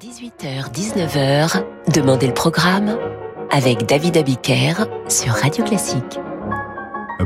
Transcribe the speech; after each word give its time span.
18h-19h, 0.00 1.64
Demandez 1.92 2.26
le 2.26 2.32
programme 2.32 2.96
avec 3.50 3.84
David 3.84 4.16
Abiker 4.16 4.86
sur 5.08 5.34
Radio 5.34 5.64
Classique. 5.64 6.18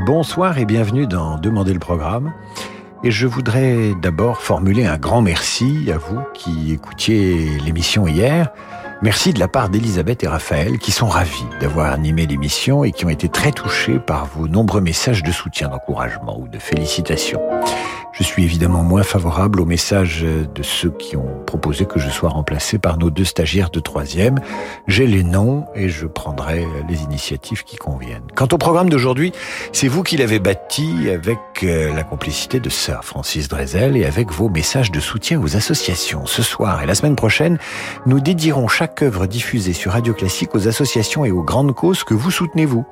Bonsoir 0.05 0.57
et 0.57 0.65
bienvenue 0.65 1.07
dans 1.07 1.37
Demandez 1.37 1.71
le 1.71 1.79
programme. 1.79 2.33
Et 3.05 3.11
je 3.11 3.25
voudrais 3.25 3.93
d'abord 4.01 4.41
formuler 4.41 4.85
un 4.85 4.97
grand 4.97 5.21
merci 5.21 5.89
à 5.93 5.97
vous 5.97 6.19
qui 6.33 6.73
écoutiez 6.73 7.57
l'émission 7.65 8.05
hier. 8.05 8.49
Merci 9.01 9.31
de 9.31 9.39
la 9.39 9.47
part 9.47 9.69
d'Elisabeth 9.69 10.23
et 10.23 10.27
Raphaël 10.27 10.77
qui 10.77 10.91
sont 10.91 11.07
ravis 11.07 11.45
d'avoir 11.61 11.93
animé 11.93 12.25
l'émission 12.25 12.83
et 12.83 12.91
qui 12.91 13.05
ont 13.05 13.09
été 13.09 13.29
très 13.29 13.53
touchés 13.53 13.97
par 13.97 14.25
vos 14.25 14.49
nombreux 14.49 14.81
messages 14.81 15.23
de 15.23 15.31
soutien, 15.31 15.69
d'encouragement 15.69 16.37
ou 16.37 16.49
de 16.49 16.59
félicitations. 16.59 17.39
Je 18.17 18.23
suis 18.23 18.43
évidemment 18.43 18.81
moins 18.81 19.03
favorable 19.03 19.61
au 19.61 19.65
message 19.65 20.23
de 20.23 20.63
ceux 20.63 20.89
qui 20.89 21.15
ont 21.15 21.43
proposé 21.45 21.85
que 21.85 21.99
je 21.99 22.09
sois 22.09 22.29
remplacé 22.29 22.79
par 22.79 22.97
nos 22.97 23.11
deux 23.11 23.25
stagiaires 23.25 23.69
de 23.69 23.79
troisième. 23.79 24.39
J'ai 24.87 25.05
les 25.05 25.23
noms 25.23 25.65
et 25.75 25.87
je 25.87 26.07
prendrai 26.07 26.65
les 26.89 27.03
initiatives 27.03 27.63
qui 27.63 27.75
conviennent. 27.75 28.25
Quant 28.35 28.47
au 28.51 28.57
programme 28.57 28.89
d'aujourd'hui, 28.89 29.33
c'est 29.71 29.87
vous 29.87 30.01
qui 30.01 30.17
l'avez 30.17 30.39
bâti 30.39 31.09
avec 31.11 31.37
euh, 31.61 31.93
la 31.93 32.03
complicité 32.03 32.59
de 32.59 32.69
Sir 32.69 33.03
Francis 33.03 33.49
Drezel 33.49 33.95
et 33.95 34.05
avec 34.05 34.31
vos 34.31 34.49
messages 34.49 34.91
de 34.91 34.99
soutien 34.99 35.39
aux 35.39 35.55
associations. 35.55 36.25
Ce 36.25 36.41
soir 36.41 36.81
et 36.81 36.87
la 36.87 36.95
semaine 36.95 37.15
prochaine, 37.15 37.59
nous 38.07 38.19
dédierons 38.19 38.67
chaque 38.67 39.03
œuvre 39.03 39.27
diffusée 39.27 39.73
sur 39.73 39.91
Radio 39.91 40.15
Classique 40.15 40.55
aux 40.55 40.67
associations 40.67 41.23
et 41.23 41.31
aux 41.31 41.43
grandes 41.43 41.75
causes 41.75 42.03
que 42.03 42.15
vous 42.15 42.31
soutenez 42.31 42.65
vous. 42.65 42.83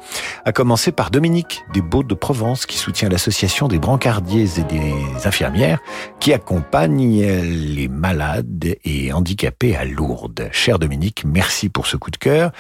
À 0.46 0.52
commencer 0.52 0.92
par 0.92 1.10
Dominique 1.10 1.64
des 1.74 1.82
Beaux 1.82 2.04
de 2.04 2.14
Provence 2.14 2.68
qui 2.68 2.78
soutient 2.78 3.10
l'association 3.10 3.68
des 3.68 3.80
brancardiers 3.80 4.60
et 4.60 4.64
des 4.64 4.94
infirmières 5.26 5.80
qui 6.20 6.34
accompagnent 6.34 7.22
les 7.22 7.88
malades 7.88 8.76
et 8.84 9.14
handicapés 9.14 9.76
à 9.76 9.86
Lourdes. 9.86 10.50
Cher 10.52 10.80
Dominique, 10.80 11.24
merci 11.26 11.70
pour 11.70 11.88
ce 11.88 11.98
coup 11.98 12.12
de 12.12 12.18
cœur. 12.18 12.52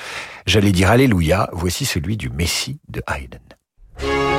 J'allais 0.45 0.71
dire 0.71 0.91
Alléluia, 0.91 1.49
voici 1.53 1.85
celui 1.85 2.17
du 2.17 2.29
Messie 2.29 2.79
de 2.89 3.01
Haydn. 3.07 4.34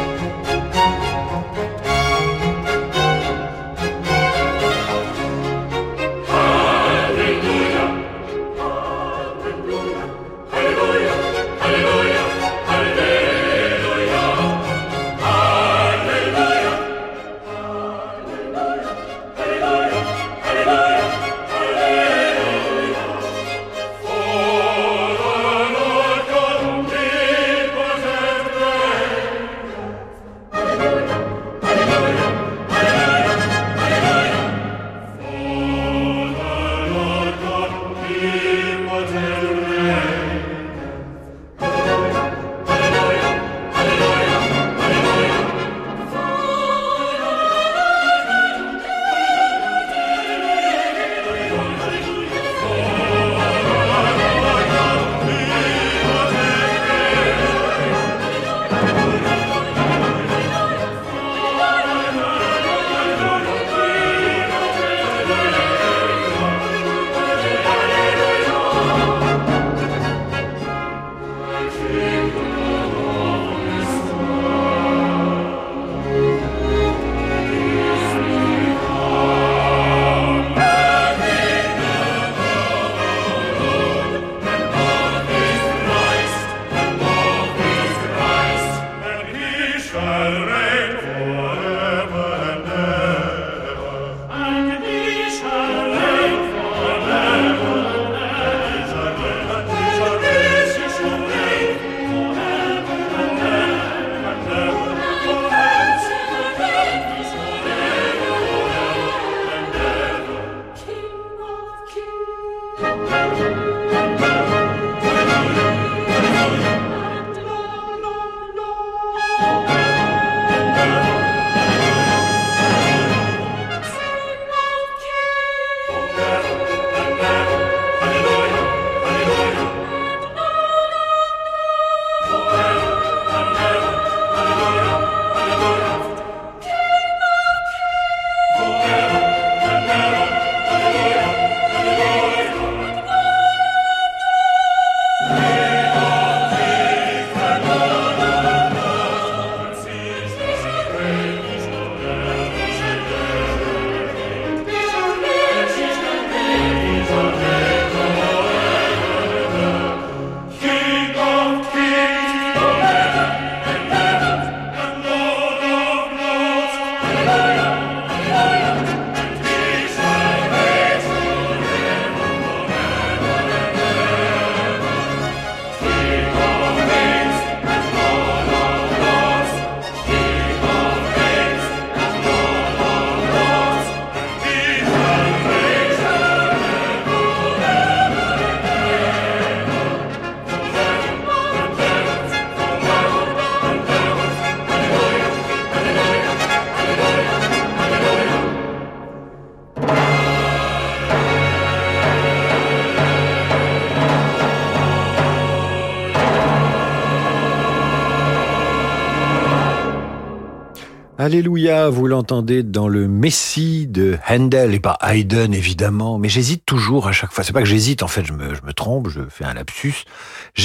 Alléluia, 211.26 211.88
vous 211.88 212.06
l'entendez 212.06 212.62
dans 212.62 212.86
le 212.86 213.08
Messie 213.08 213.88
de 213.88 214.16
Handel 214.28 214.74
et 214.74 214.78
pas 214.78 214.96
Haydn 215.02 215.52
évidemment, 215.52 216.18
mais 216.18 216.28
j'hésite 216.28 216.64
toujours 216.64 217.08
à 217.08 217.12
chaque 217.12 217.32
fois. 217.32 217.42
C'est 217.42 217.52
pas 217.52 217.62
que 217.62 217.66
j'hésite, 217.66 218.04
en 218.04 218.06
fait, 218.06 218.24
je 218.24 218.32
me, 218.32 218.54
je 218.54 218.62
me 218.64 218.72
trompe, 218.72 219.08
je 219.08 219.22
fais 219.28 219.44
un 219.44 219.54
lapsus. 219.54 220.04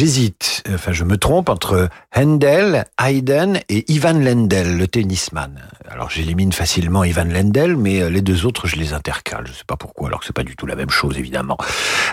J'hésite, 0.02 0.64
enfin, 0.74 0.94
je 0.94 1.04
me 1.04 1.16
trompe 1.16 1.48
entre 1.48 1.88
Handel, 2.16 2.86
Haydn 3.00 3.60
et 3.70 3.86
Ivan 3.92 4.14
Lendl, 4.14 4.76
le 4.76 4.88
tennisman. 4.88 5.62
Alors, 5.92 6.10
j'élimine 6.10 6.52
facilement 6.52 7.04
Ivan 7.04 7.26
Lendl, 7.26 7.76
mais 7.76 8.02
euh, 8.02 8.10
les 8.10 8.24
deux 8.24 8.48
autres, 8.48 8.66
je 8.66 8.78
les 8.78 8.94
intercale. 8.94 9.46
Je 9.46 9.52
sais 9.52 9.64
pas 9.68 9.78
pourquoi, 9.78 10.08
alors 10.08 10.22
que 10.22 10.26
c'est 10.26 10.36
pas 10.36 10.42
du 10.42 10.56
tout 10.56 10.66
la 10.66 10.76
même 10.76 10.90
chose, 10.90 11.20
évidemment. 11.20 11.56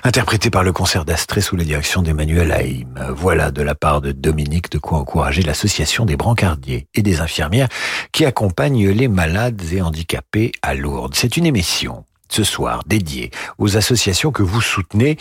Interprété 0.05 0.51
par 0.51 0.65
le 0.65 0.73
concert 0.73 1.07
d'Astrée 1.07 1.41
sous 1.41 1.57
la 1.57 1.65
direction 1.65 2.03
d'Emmanuel 2.03 2.53
Haïm. 2.53 2.93
Voilà, 3.17 3.51
de 3.51 3.63
la 3.63 3.75
part 3.75 4.03
de 4.03 4.13
Dominique, 4.13 4.71
de 4.71 4.77
quoi 4.77 4.99
encourager 4.99 5.41
l'association 5.41 6.05
des 6.05 6.17
brancardiers 6.17 6.89
et 6.95 7.01
des 7.01 7.23
infirmières 7.23 7.69
qui 8.13 8.27
accompagne 8.27 8.91
les 8.91 9.09
malades 9.09 9.63
et 9.73 9.81
handicapés 9.81 10.53
à 10.61 10.75
Lourdes. 10.75 11.15
C'est 11.15 11.39
une 11.39 11.47
émission 11.47 12.05
ce 12.29 12.45
soir 12.45 12.83
dédiée 12.87 13.31
aux 13.57 13.79
associations 13.79 14.31
que 14.31 14.43
vous 14.43 14.61
soutenez 14.61 15.17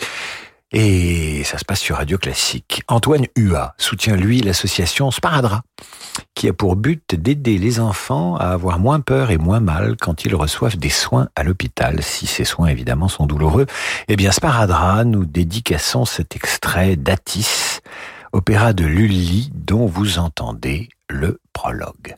et 0.72 1.42
ça 1.44 1.58
se 1.58 1.64
passe 1.64 1.80
sur 1.80 1.96
Radio 1.96 2.18
Classique. 2.18 2.82
Antoine 2.88 3.26
Hua 3.36 3.74
soutient, 3.78 4.16
lui, 4.16 4.40
l'association 4.40 5.10
Sparadra, 5.10 5.62
qui 6.34 6.48
a 6.48 6.52
pour 6.52 6.76
but 6.76 7.14
d'aider 7.14 7.58
les 7.58 7.80
enfants 7.80 8.36
à 8.36 8.48
avoir 8.48 8.78
moins 8.78 9.00
peur 9.00 9.30
et 9.30 9.38
moins 9.38 9.60
mal 9.60 9.96
quand 9.98 10.24
ils 10.24 10.34
reçoivent 10.34 10.76
des 10.76 10.90
soins 10.90 11.28
à 11.36 11.42
l'hôpital, 11.42 12.02
si 12.02 12.26
ces 12.26 12.44
soins, 12.44 12.68
évidemment, 12.68 13.08
sont 13.08 13.26
douloureux. 13.26 13.66
Eh 14.08 14.16
bien, 14.16 14.30
Sparadra, 14.30 15.04
nous 15.04 15.24
dédicassons 15.24 16.04
cet 16.04 16.36
extrait 16.36 16.96
d'Atis, 16.96 17.80
opéra 18.32 18.72
de 18.74 18.84
Lully, 18.84 19.50
dont 19.54 19.86
vous 19.86 20.18
entendez 20.18 20.90
le 21.08 21.40
prologue. 21.52 22.16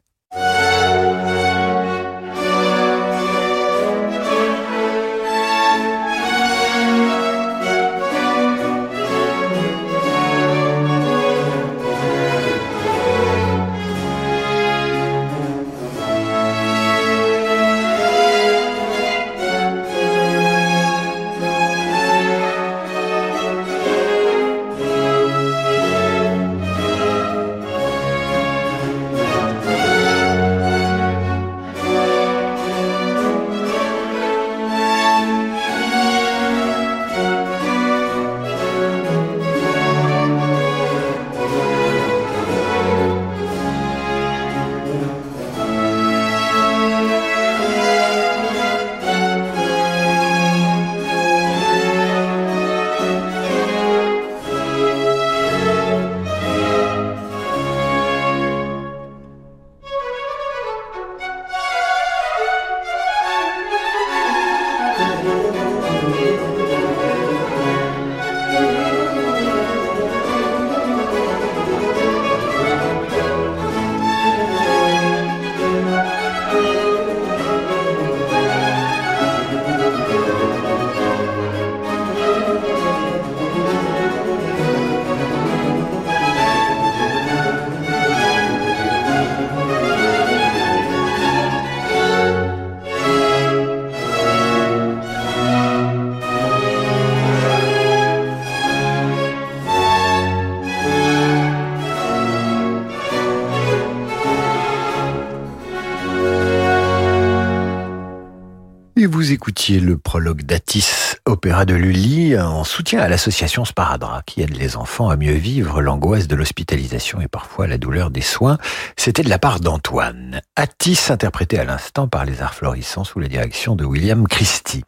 Le 109.79 109.97
prologue 109.97 110.43
d'Atis, 110.43 111.15
opéra 111.27 111.65
de 111.65 111.75
Lully, 111.75 112.37
en 112.37 112.65
soutien 112.65 113.01
à 113.01 113.09
l'association 113.09 113.65
Sparadra, 113.65 114.23
qui 114.27 114.43
aide 114.43 114.57
les 114.57 114.77
enfants 114.77 115.11
à 115.11 115.17
mieux 115.17 115.35
vivre 115.35 115.81
l'angoisse 115.81 116.27
de 116.27 116.35
l'hospitalisation 116.35 117.21
et 117.21 117.29
parfois 117.29 117.69
la 117.69 117.79
douleur 117.79 118.11
des 118.11 118.23
soins. 118.23 118.59
C'était 118.97 119.23
de 119.23 119.29
la 119.29 119.39
part 119.39 119.61
d'Antoine. 119.61 120.41
Atis, 120.57 121.11
interprété 121.11 121.59
à 121.59 121.65
l'instant 121.65 122.09
par 122.09 122.25
les 122.25 122.43
arts 122.43 122.55
florissants 122.55 123.05
sous 123.05 123.21
la 123.21 123.29
direction 123.29 123.77
de 123.77 123.85
William 123.85 124.27
Christie. 124.27 124.83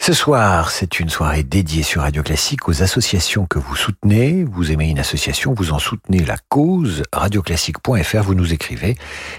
Ce 0.00 0.14
soir, 0.14 0.70
c'est 0.70 1.00
une 1.00 1.10
soirée 1.10 1.42
dédiée 1.42 1.82
sur 1.82 2.02
Radio 2.02 2.22
Classique 2.22 2.66
aux 2.68 2.82
associations 2.82 3.46
que 3.46 3.58
vous 3.58 3.76
soutenez. 3.76 4.44
Vous 4.44 4.72
aimez 4.72 4.88
une 4.88 5.00
association, 5.00 5.52
vous 5.54 5.72
en 5.72 5.78
soutenez 5.78 6.24
la 6.24 6.36
cause. 6.48 7.02
Radioclassique.fr, 7.12 8.22
vous 8.22 8.34
nous 8.34 8.54
écrivez 8.54 8.96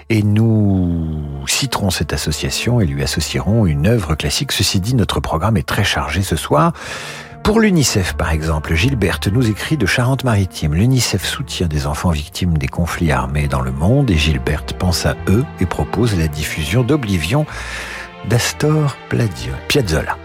et 0.10 0.22
nous 0.22 1.44
citerons 1.48 1.90
cette 1.90 2.14
association 2.14 2.82
et 2.82 2.86
lui 2.86 3.02
associerons 3.02 3.66
une 3.66 3.88
œuvre 3.88 4.14
classique. 4.14 4.52
Ceci 4.52 4.80
dit, 4.80 4.94
notre 4.94 5.20
programme 5.22 5.58
est 5.58 5.68
très 5.68 5.86
chargé 5.86 6.22
ce 6.22 6.36
soir. 6.36 6.74
Pour 7.44 7.62
l'UNICEF, 7.62 8.14
par 8.14 8.30
exemple, 8.30 8.76
Gilberte 8.76 9.28
nous 9.28 9.50
écrit 9.50 9.78
de 9.78 9.88
Charente-Maritime. 9.88 10.76
L'UNICEF 10.76 11.26
soutient 11.26 11.68
des 11.68 11.88
enfants 11.88 12.12
victimes 12.12 12.60
des 12.60 12.68
conflits 12.68 13.12
armés 13.12 13.48
dans 13.48 13.62
le 13.62 13.72
monde 13.72 14.12
et 14.12 14.18
Gilberte 14.18 14.74
pense 14.74 15.08
à 15.08 15.16
eux 15.30 15.46
et 15.62 15.66
propose 15.66 16.16
la 16.16 16.28
diffusion 16.28 16.84
d'Oblivion 16.84 17.48
d'Astor 18.28 18.98
Piazzolla. 19.68 20.18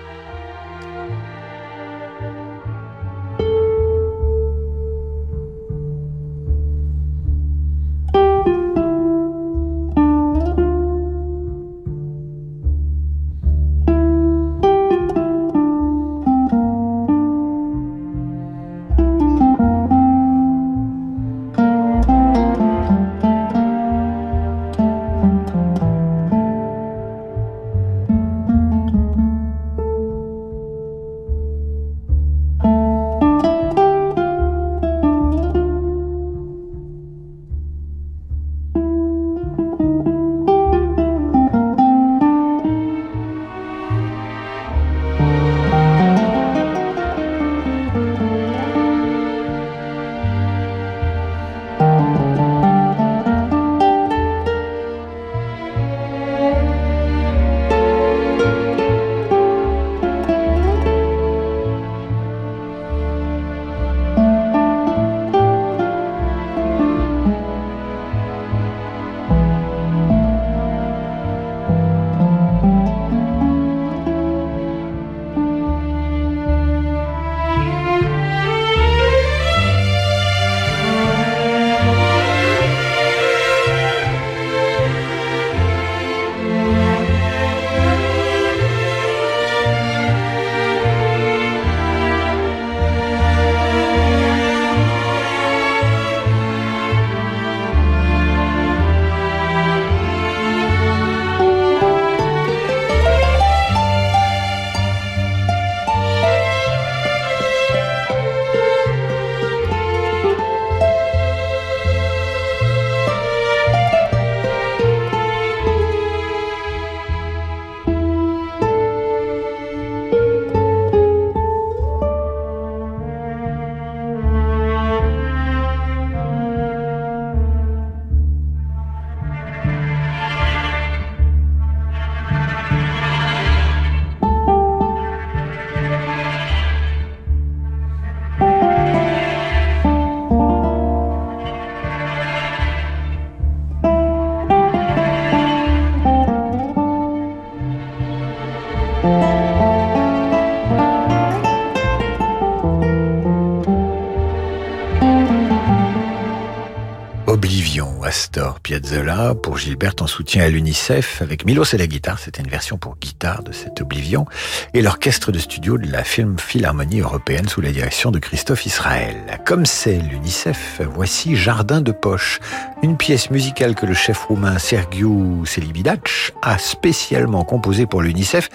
Piazzolla 158.95 159.35
pour 159.35 159.59
Gilberte 159.59 160.03
en 160.03 160.07
soutien 160.07 160.45
à 160.45 160.49
l'UNICEF 160.49 161.21
avec 161.21 161.45
Milos 161.45 161.65
et 161.73 161.79
la 161.79 161.89
guitare. 161.89 162.21
C'était 162.21 162.43
une 162.43 162.49
version 162.49 162.79
pour 162.79 162.97
guitare 162.97 163.43
de 163.43 163.51
cet 163.51 163.81
Oblivion 163.81 164.25
et 164.73 164.83
l'orchestre 164.83 165.33
de 165.33 165.41
studio 165.41 165.79
de 165.79 165.91
la 165.91 166.05
film 166.05 166.39
Philharmonie 166.39 167.01
européenne 167.01 167.49
sous 167.49 167.61
la 167.61 167.73
direction 167.73 168.13
de 168.13 168.21
Christophe 168.21 168.67
Israël. 168.67 169.17
Comme 169.45 169.67
c'est 169.67 169.99
l'UNICEF, 169.99 170.81
voici 170.95 171.35
Jardin 171.35 171.81
de 171.81 171.91
poche, 171.91 172.39
une 172.85 172.97
pièce 172.97 173.31
musicale 173.31 173.75
que 173.75 173.85
le 173.85 173.95
chef 173.95 174.27
roumain 174.27 174.59
Sergiu 174.59 175.45
Celibidac 175.45 176.33
a 176.43 176.57
spécialement 176.59 177.43
composée 177.43 177.87
pour 177.87 178.01
l'UNICEF 178.01 178.49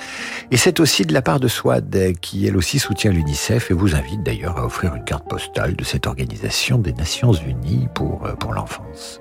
et 0.52 0.58
c'est 0.58 0.80
aussi 0.80 1.06
de 1.06 1.14
la 1.14 1.22
part 1.22 1.42
de 1.42 1.50
Swad 1.50 2.14
qui 2.22 2.48
elle 2.48 2.56
aussi 2.56 2.80
soutient 2.80 3.12
l'UNICEF 3.12 3.72
et 3.72 3.74
vous 3.74 3.94
invite 3.94 4.24
d'ailleurs 4.24 4.58
à 4.58 4.66
offrir 4.66 4.96
une 4.96 5.04
carte 5.04 5.28
postale 5.28 5.76
de 5.76 5.84
cette 5.84 6.08
organisation 6.08 6.78
des 6.78 6.94
Nations 6.94 7.34
Unies 7.34 7.90
pour, 7.94 8.26
euh, 8.26 8.36
pour 8.36 8.54
l'enfance. 8.54 9.20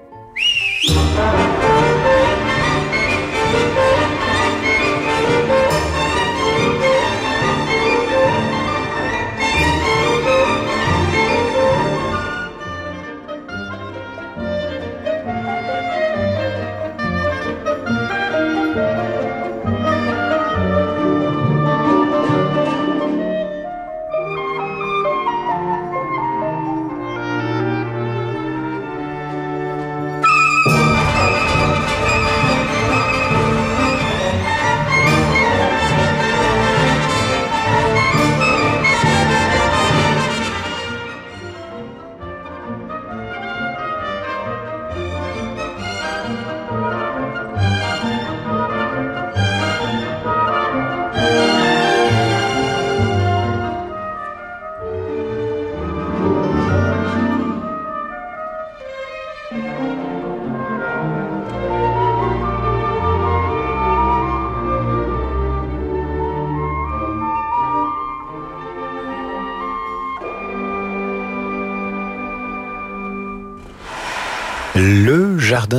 Le 0.91 0.95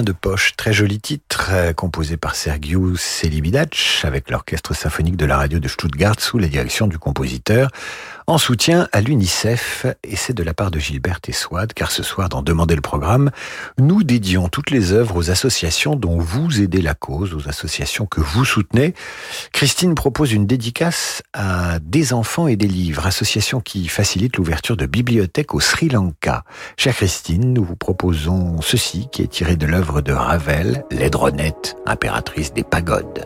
De 0.03 0.13
Poche, 0.13 0.55
très 0.55 0.71
joli 0.71 0.99
titre, 0.99 1.49
euh, 1.51 1.73
composé 1.73 2.15
par 2.15 2.35
Sergiu 2.35 2.95
Celibidac 2.95 4.01
avec 4.03 4.29
l'orchestre 4.29 4.73
symphonique 4.73 5.17
de 5.17 5.25
la 5.25 5.35
radio 5.35 5.59
de 5.59 5.67
Stuttgart 5.67 6.19
sous 6.19 6.37
la 6.37 6.47
direction 6.47 6.87
du 6.87 6.97
compositeur 6.97 7.69
en 8.29 8.37
soutien 8.37 8.87
à 8.91 9.01
l'UNICEF, 9.01 9.87
et 10.03 10.15
c'est 10.15 10.33
de 10.35 10.43
la 10.43 10.53
part 10.53 10.69
de 10.69 10.77
Gilbert 10.77 11.19
et 11.27 11.31
Swad, 11.31 11.73
car 11.73 11.89
ce 11.89 12.03
soir, 12.03 12.29
dans 12.29 12.43
Demander 12.43 12.75
le 12.75 12.81
programme, 12.81 13.31
nous 13.79 14.03
dédions 14.03 14.49
toutes 14.49 14.69
les 14.69 14.91
œuvres 14.91 15.15
aux 15.15 15.31
associations 15.31 15.95
dont 15.95 16.19
vous 16.19 16.61
aidez 16.61 16.83
la 16.83 16.93
cause, 16.93 17.33
aux 17.33 17.49
associations 17.49 18.05
que 18.05 18.21
vous 18.21 18.45
soutenez. 18.45 18.93
Christine 19.51 19.95
propose 19.95 20.31
une 20.31 20.45
dédicace 20.45 21.23
à 21.33 21.79
Des 21.79 22.13
enfants 22.13 22.47
et 22.47 22.55
des 22.55 22.67
livres, 22.67 23.07
association 23.07 23.61
qui 23.61 23.87
facilite 23.87 24.37
l'ouverture 24.37 24.77
de 24.77 24.85
bibliothèques 24.85 25.55
au 25.55 25.59
Sri 25.59 25.89
Lanka. 25.89 26.43
Chère 26.77 26.95
Christine, 26.95 27.53
nous 27.53 27.63
vous 27.63 27.75
proposons 27.75 28.61
ceci 28.61 29.07
qui 29.11 29.23
est 29.23 29.27
tiré 29.27 29.55
de 29.55 29.65
l'œuvre 29.65 30.01
de 30.01 30.13
Ravel, 30.13 30.83
l'aidronette, 30.91 31.75
impératrice 31.87 32.53
des 32.53 32.63
pagodes. 32.63 33.25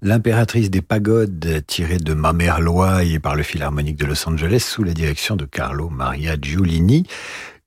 L'impératrice 0.00 0.70
des 0.70 0.80
pagodes, 0.80 1.64
tirée 1.66 1.96
de 1.96 2.14
Ma 2.14 2.32
mère 2.32 2.60
et 3.02 3.18
par 3.18 3.34
le 3.34 3.42
Philharmonique 3.42 3.96
de 3.96 4.06
Los 4.06 4.28
Angeles 4.28 4.60
sous 4.60 4.84
la 4.84 4.92
direction 4.92 5.34
de 5.34 5.44
Carlo 5.44 5.88
Maria 5.88 6.36
Giulini. 6.40 7.04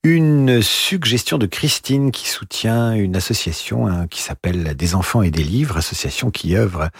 Une 0.06 0.60
suggestion 0.60 1.38
de 1.38 1.46
Christine 1.46 2.10
qui 2.10 2.28
soutient 2.28 2.92
une 2.92 3.16
association 3.16 3.86
hein, 3.86 4.06
qui 4.06 4.20
s'appelle 4.20 4.76
Des 4.76 4.94
enfants 4.94 5.22
et 5.22 5.30
des 5.30 5.42
livres, 5.42 5.78
association 5.78 6.30
qui 6.30 6.56
œuvre 6.56 6.90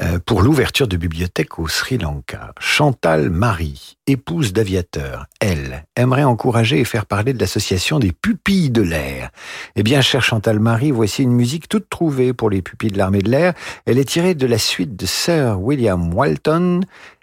euh, 0.00 0.18
pour 0.18 0.42
l'ouverture 0.42 0.88
de 0.88 0.96
bibliothèques 0.96 1.60
au 1.60 1.68
Sri 1.68 1.96
Lanka. 1.96 2.52
Chantal 2.58 3.30
Marie, 3.30 3.98
épouse 4.08 4.52
d'aviateur, 4.52 5.26
elle, 5.40 5.84
aimerait 5.94 6.24
encourager 6.24 6.80
et 6.80 6.84
faire 6.84 7.06
parler 7.06 7.34
de 7.34 7.38
l'association 7.38 8.00
des 8.00 8.10
pupilles 8.10 8.70
de 8.70 8.82
l'air. 8.82 9.30
Eh 9.76 9.84
bien, 9.84 10.00
chère 10.00 10.24
Chantal 10.24 10.58
Marie, 10.58 10.90
voici 10.90 11.22
une 11.22 11.30
musique 11.30 11.68
toute 11.68 11.88
trouvée 11.88 12.32
pour 12.32 12.50
les 12.50 12.62
pupilles 12.62 12.90
de 12.90 12.98
l'armée 12.98 13.22
de 13.22 13.30
l'air. 13.30 13.54
Elle 13.86 13.96
est 13.96 14.08
tirée 14.08 14.34
de 14.34 14.48
la 14.48 14.58
suite 14.58 14.96
de 14.96 15.06
Sir 15.06 15.60
William 15.60 16.12
Walton, 16.12 16.80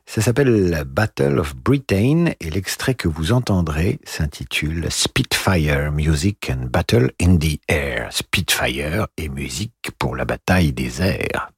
ça 0.07 0.21
s'appelle 0.21 0.83
Battle 0.87 1.37
of 1.37 1.55
Britain 1.55 2.31
et 2.39 2.49
l'extrait 2.49 2.95
que 2.95 3.09
vous 3.09 3.33
entendrez 3.33 3.99
s'intitule 4.05 4.87
Spitfire 4.89 5.91
Music 5.91 6.49
and 6.49 6.67
Battle 6.71 7.11
in 7.21 7.37
the 7.37 7.59
Air. 7.67 8.07
Spitfire 8.11 9.07
et 9.17 9.27
musique 9.27 9.91
pour 9.99 10.15
la 10.15 10.25
bataille 10.25 10.71
des 10.71 11.01
airs. 11.01 11.51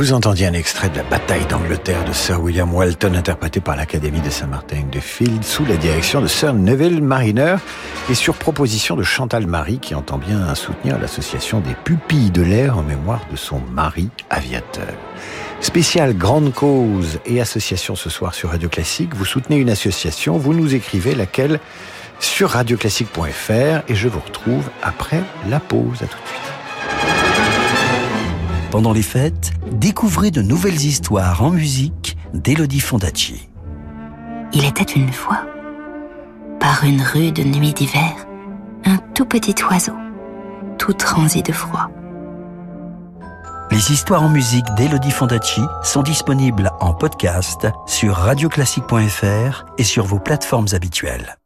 Vous 0.00 0.14
entendiez 0.14 0.46
un 0.46 0.54
extrait 0.54 0.88
de 0.88 0.96
la 0.96 1.02
bataille 1.02 1.44
d'Angleterre 1.44 2.06
de 2.06 2.14
Sir 2.14 2.40
William 2.40 2.72
Walton 2.72 3.12
interprété 3.14 3.60
par 3.60 3.76
l'Académie 3.76 4.22
de 4.22 4.30
Saint-Martin 4.30 4.84
de 4.90 4.98
Field 4.98 5.44
sous 5.44 5.66
la 5.66 5.76
direction 5.76 6.22
de 6.22 6.26
Sir 6.26 6.54
Neville 6.54 7.02
Mariner 7.02 7.56
et 8.08 8.14
sur 8.14 8.32
proposition 8.32 8.96
de 8.96 9.02
Chantal 9.02 9.46
Marie 9.46 9.78
qui 9.78 9.94
entend 9.94 10.16
bien 10.16 10.54
soutenir 10.54 10.98
l'association 10.98 11.60
des 11.60 11.74
pupilles 11.84 12.30
de 12.30 12.40
l'air 12.40 12.78
en 12.78 12.82
mémoire 12.82 13.20
de 13.30 13.36
son 13.36 13.60
mari 13.60 14.08
aviateur. 14.30 14.94
Spécial 15.60 16.16
grande 16.16 16.54
cause 16.54 17.20
et 17.26 17.38
association 17.38 17.94
ce 17.94 18.08
soir 18.08 18.32
sur 18.32 18.48
Radio 18.48 18.70
Classique. 18.70 19.14
Vous 19.14 19.26
soutenez 19.26 19.58
une 19.58 19.68
association, 19.68 20.38
vous 20.38 20.54
nous 20.54 20.74
écrivez 20.74 21.14
laquelle 21.14 21.60
sur 22.20 22.48
radioclassique.fr 22.48 23.82
et 23.86 23.94
je 23.94 24.08
vous 24.08 24.20
retrouve 24.20 24.64
après 24.82 25.20
la 25.50 25.60
pause. 25.60 26.02
À 26.02 26.06
tout 26.06 26.16
de 26.22 26.26
suite. 26.26 26.49
Pendant 28.70 28.92
les 28.92 29.02
fêtes, 29.02 29.52
découvrez 29.72 30.30
de 30.30 30.42
nouvelles 30.42 30.80
histoires 30.80 31.42
en 31.42 31.50
musique 31.50 32.16
d'Elodie 32.34 32.78
Fondacci. 32.78 33.48
Il 34.52 34.64
était 34.64 34.82
une 34.82 35.12
fois, 35.12 35.44
par 36.60 36.84
une 36.84 37.02
rue 37.02 37.32
de 37.32 37.42
nuit 37.42 37.72
d'hiver, 37.72 38.14
un 38.84 38.98
tout 39.14 39.26
petit 39.26 39.56
oiseau 39.64 39.94
tout 40.78 40.92
transi 40.92 41.42
de 41.42 41.52
froid. 41.52 41.90
Les 43.72 43.92
histoires 43.92 44.22
en 44.22 44.28
musique 44.28 44.66
d'Elodie 44.76 45.10
Fondacci 45.10 45.62
sont 45.82 46.02
disponibles 46.02 46.70
en 46.80 46.94
podcast 46.94 47.68
sur 47.86 48.14
radioclassique.fr 48.14 49.64
et 49.78 49.84
sur 49.84 50.04
vos 50.06 50.18
plateformes 50.18 50.68
habituelles. 50.72 51.39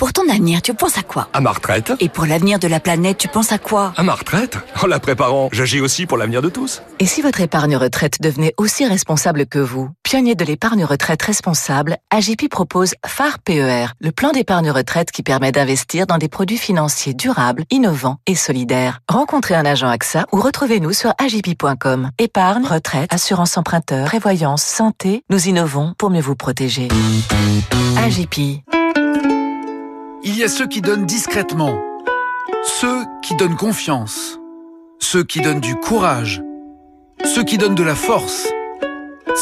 Pour 0.00 0.14
ton 0.14 0.26
avenir, 0.30 0.62
tu 0.62 0.72
penses 0.72 0.96
à 0.96 1.02
quoi 1.02 1.28
À 1.34 1.42
ma 1.42 1.52
retraite 1.52 1.92
Et 2.00 2.08
pour 2.08 2.24
l'avenir 2.24 2.58
de 2.58 2.66
la 2.66 2.80
planète, 2.80 3.18
tu 3.18 3.28
penses 3.28 3.52
à 3.52 3.58
quoi 3.58 3.92
À 3.98 4.02
ma 4.02 4.14
retraite 4.14 4.56
En 4.82 4.86
la 4.86 4.98
préparant, 4.98 5.50
j'agis 5.52 5.82
aussi 5.82 6.06
pour 6.06 6.16
l'avenir 6.16 6.40
de 6.40 6.48
tous. 6.48 6.80
Et 7.00 7.04
si 7.04 7.20
votre 7.20 7.42
épargne 7.42 7.76
retraite 7.76 8.22
devenait 8.22 8.54
aussi 8.56 8.86
responsable 8.86 9.44
que 9.44 9.58
vous 9.58 9.90
Pionnier 10.02 10.34
de 10.34 10.44
l'épargne 10.46 10.86
retraite 10.86 11.20
responsable, 11.20 11.98
AGP 12.10 12.48
propose 12.48 12.94
phare 13.04 13.40
PER, 13.40 13.88
le 14.00 14.10
plan 14.10 14.32
d'épargne 14.32 14.70
retraite 14.70 15.10
qui 15.10 15.22
permet 15.22 15.52
d'investir 15.52 16.06
dans 16.06 16.16
des 16.16 16.28
produits 16.28 16.56
financiers 16.56 17.12
durables, 17.12 17.64
innovants 17.70 18.16
et 18.26 18.36
solidaires. 18.36 19.00
Rencontrez 19.06 19.54
un 19.54 19.66
agent 19.66 19.88
AXA 19.88 20.24
ou 20.32 20.40
retrouvez-nous 20.40 20.94
sur 20.94 21.12
agip.com. 21.22 22.08
Épargne, 22.18 22.64
retraite, 22.64 23.12
assurance 23.12 23.58
emprunteur, 23.58 24.06
prévoyance, 24.06 24.62
santé, 24.62 25.24
nous 25.28 25.48
innovons 25.48 25.92
pour 25.98 26.08
mieux 26.08 26.22
vous 26.22 26.36
protéger. 26.36 26.88
AGP. 27.98 28.62
Il 30.22 30.36
y 30.36 30.44
a 30.44 30.48
ceux 30.48 30.66
qui 30.66 30.82
donnent 30.82 31.06
discrètement, 31.06 31.80
ceux 32.62 33.06
qui 33.22 33.34
donnent 33.36 33.56
confiance, 33.56 34.38
ceux 34.98 35.24
qui 35.24 35.40
donnent 35.40 35.60
du 35.60 35.76
courage, 35.76 36.42
ceux 37.24 37.42
qui 37.42 37.56
donnent 37.56 37.74
de 37.74 37.82
la 37.82 37.94
force, 37.94 38.46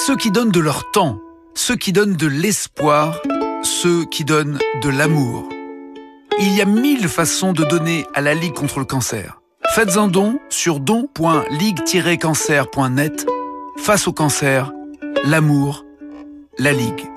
ceux 0.06 0.14
qui 0.14 0.30
donnent 0.30 0.52
de 0.52 0.60
leur 0.60 0.88
temps, 0.92 1.18
ceux 1.54 1.74
qui 1.74 1.92
donnent 1.92 2.14
de 2.14 2.28
l'espoir, 2.28 3.20
ceux 3.64 4.04
qui 4.04 4.24
donnent 4.24 4.60
de 4.80 4.88
l'amour. 4.88 5.48
Il 6.38 6.54
y 6.54 6.60
a 6.60 6.64
mille 6.64 7.08
façons 7.08 7.52
de 7.52 7.64
donner 7.64 8.06
à 8.14 8.20
la 8.20 8.34
Ligue 8.34 8.54
contre 8.54 8.78
le 8.78 8.84
cancer. 8.84 9.40
Faites 9.74 9.96
un 9.96 10.06
don 10.06 10.38
sur 10.48 10.78
don.ligue-cancer.net. 10.78 13.26
Face 13.78 14.06
au 14.06 14.12
cancer, 14.12 14.70
l'amour, 15.24 15.84
la 16.58 16.72
Ligue. 16.72 17.10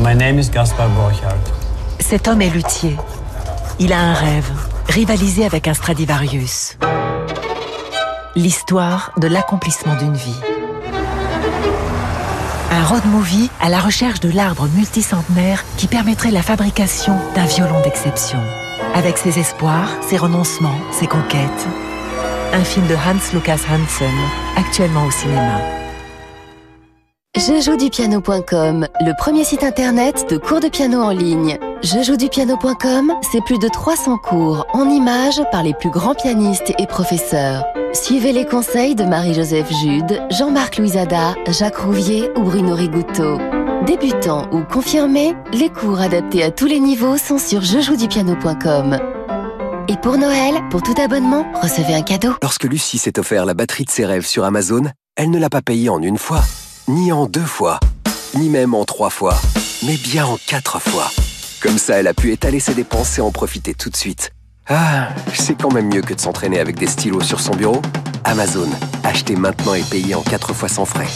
My 0.00 0.14
name 0.14 0.38
is 0.38 0.50
Gaspar. 0.50 0.88
Cet 2.00 2.26
homme 2.26 2.42
est 2.42 2.50
luthier. 2.50 2.96
Il 3.78 3.92
a 3.92 3.98
un 3.98 4.12
rêve, 4.12 4.50
rivaliser 4.88 5.44
avec 5.44 5.68
un 5.68 5.74
Stradivarius. 5.74 6.76
L'histoire 8.34 9.12
de 9.18 9.28
l'accomplissement 9.28 9.94
d'une 9.94 10.14
vie. 10.14 10.40
Un 12.72 12.84
road 12.84 13.04
movie 13.06 13.50
à 13.60 13.68
la 13.68 13.78
recherche 13.78 14.18
de 14.18 14.30
l'arbre 14.30 14.66
multicentenaire 14.74 15.64
qui 15.76 15.86
permettrait 15.86 16.32
la 16.32 16.42
fabrication 16.42 17.16
d'un 17.36 17.46
violon 17.46 17.80
d'exception. 17.82 18.40
Avec 18.94 19.16
ses 19.16 19.38
espoirs, 19.38 19.90
ses 20.08 20.16
renoncements, 20.16 20.80
ses 20.90 21.06
conquêtes. 21.06 21.68
Un 22.52 22.64
film 22.64 22.86
de 22.88 22.94
Hans 22.94 23.32
Lukas 23.32 23.60
Hansen, 23.70 24.14
actuellement 24.56 25.04
au 25.04 25.10
cinéma. 25.12 25.83
Je 27.36 27.60
joue 27.60 27.76
du 27.76 27.90
piano.com, 27.90 28.86
le 29.00 29.18
premier 29.18 29.42
site 29.42 29.64
internet 29.64 30.30
de 30.30 30.38
cours 30.38 30.60
de 30.60 30.68
piano 30.68 31.00
en 31.02 31.10
ligne. 31.10 31.58
Je 31.82 32.00
joue 32.00 32.16
du 32.16 32.28
piano.com, 32.28 33.12
c'est 33.32 33.42
plus 33.44 33.58
de 33.58 33.66
300 33.68 34.18
cours 34.18 34.64
en 34.72 34.88
images 34.88 35.42
par 35.50 35.64
les 35.64 35.74
plus 35.74 35.90
grands 35.90 36.14
pianistes 36.14 36.72
et 36.78 36.86
professeurs. 36.86 37.64
Suivez 37.92 38.30
les 38.30 38.46
conseils 38.46 38.94
de 38.94 39.02
Marie-Joseph 39.02 39.68
Jude, 39.82 40.22
Jean-Marc 40.30 40.78
Louisada, 40.78 41.34
Jacques 41.48 41.78
Rouvier 41.78 42.30
ou 42.36 42.42
Bruno 42.44 42.76
Rigouteau. 42.76 43.38
Débutants 43.84 44.48
ou 44.52 44.62
confirmés, 44.62 45.34
les 45.52 45.70
cours 45.70 46.00
adaptés 46.00 46.44
à 46.44 46.52
tous 46.52 46.66
les 46.66 46.78
niveaux 46.78 47.18
sont 47.18 47.38
sur 47.38 47.62
jejoudupiano.com. 47.62 48.98
Et 49.88 49.96
pour 49.96 50.18
Noël, 50.18 50.54
pour 50.70 50.82
tout 50.82 50.94
abonnement, 51.02 51.44
recevez 51.60 51.94
un 51.94 52.02
cadeau. 52.02 52.30
Lorsque 52.42 52.64
Lucie 52.64 52.98
s'est 52.98 53.18
offert 53.18 53.44
la 53.44 53.54
batterie 53.54 53.86
de 53.86 53.90
ses 53.90 54.06
rêves 54.06 54.24
sur 54.24 54.44
Amazon, 54.44 54.84
elle 55.16 55.30
ne 55.30 55.38
l'a 55.40 55.50
pas 55.50 55.62
payé 55.62 55.88
en 55.88 56.00
une 56.00 56.18
fois 56.18 56.44
ni 56.88 57.12
en 57.12 57.26
deux 57.26 57.40
fois, 57.40 57.80
ni 58.34 58.48
même 58.48 58.74
en 58.74 58.84
trois 58.84 59.10
fois, 59.10 59.36
mais 59.86 59.96
bien 59.96 60.26
en 60.26 60.36
quatre 60.46 60.80
fois. 60.80 61.10
Comme 61.62 61.78
ça, 61.78 61.96
elle 61.96 62.06
a 62.06 62.14
pu 62.14 62.32
étaler 62.32 62.60
ses 62.60 62.74
dépenses 62.74 63.18
et 63.18 63.22
en 63.22 63.30
profiter 63.30 63.74
tout 63.74 63.90
de 63.90 63.96
suite. 63.96 64.32
Ah, 64.68 65.08
c'est 65.32 65.60
quand 65.60 65.72
même 65.72 65.92
mieux 65.92 66.02
que 66.02 66.14
de 66.14 66.20
s'entraîner 66.20 66.58
avec 66.58 66.78
des 66.78 66.86
stylos 66.86 67.22
sur 67.22 67.40
son 67.40 67.54
bureau. 67.54 67.80
Amazon, 68.24 68.68
achetez 69.02 69.36
maintenant 69.36 69.74
et 69.74 69.82
payez 69.82 70.14
en 70.14 70.22
quatre 70.22 70.52
fois 70.52 70.68
sans 70.68 70.84
frais. 70.84 71.08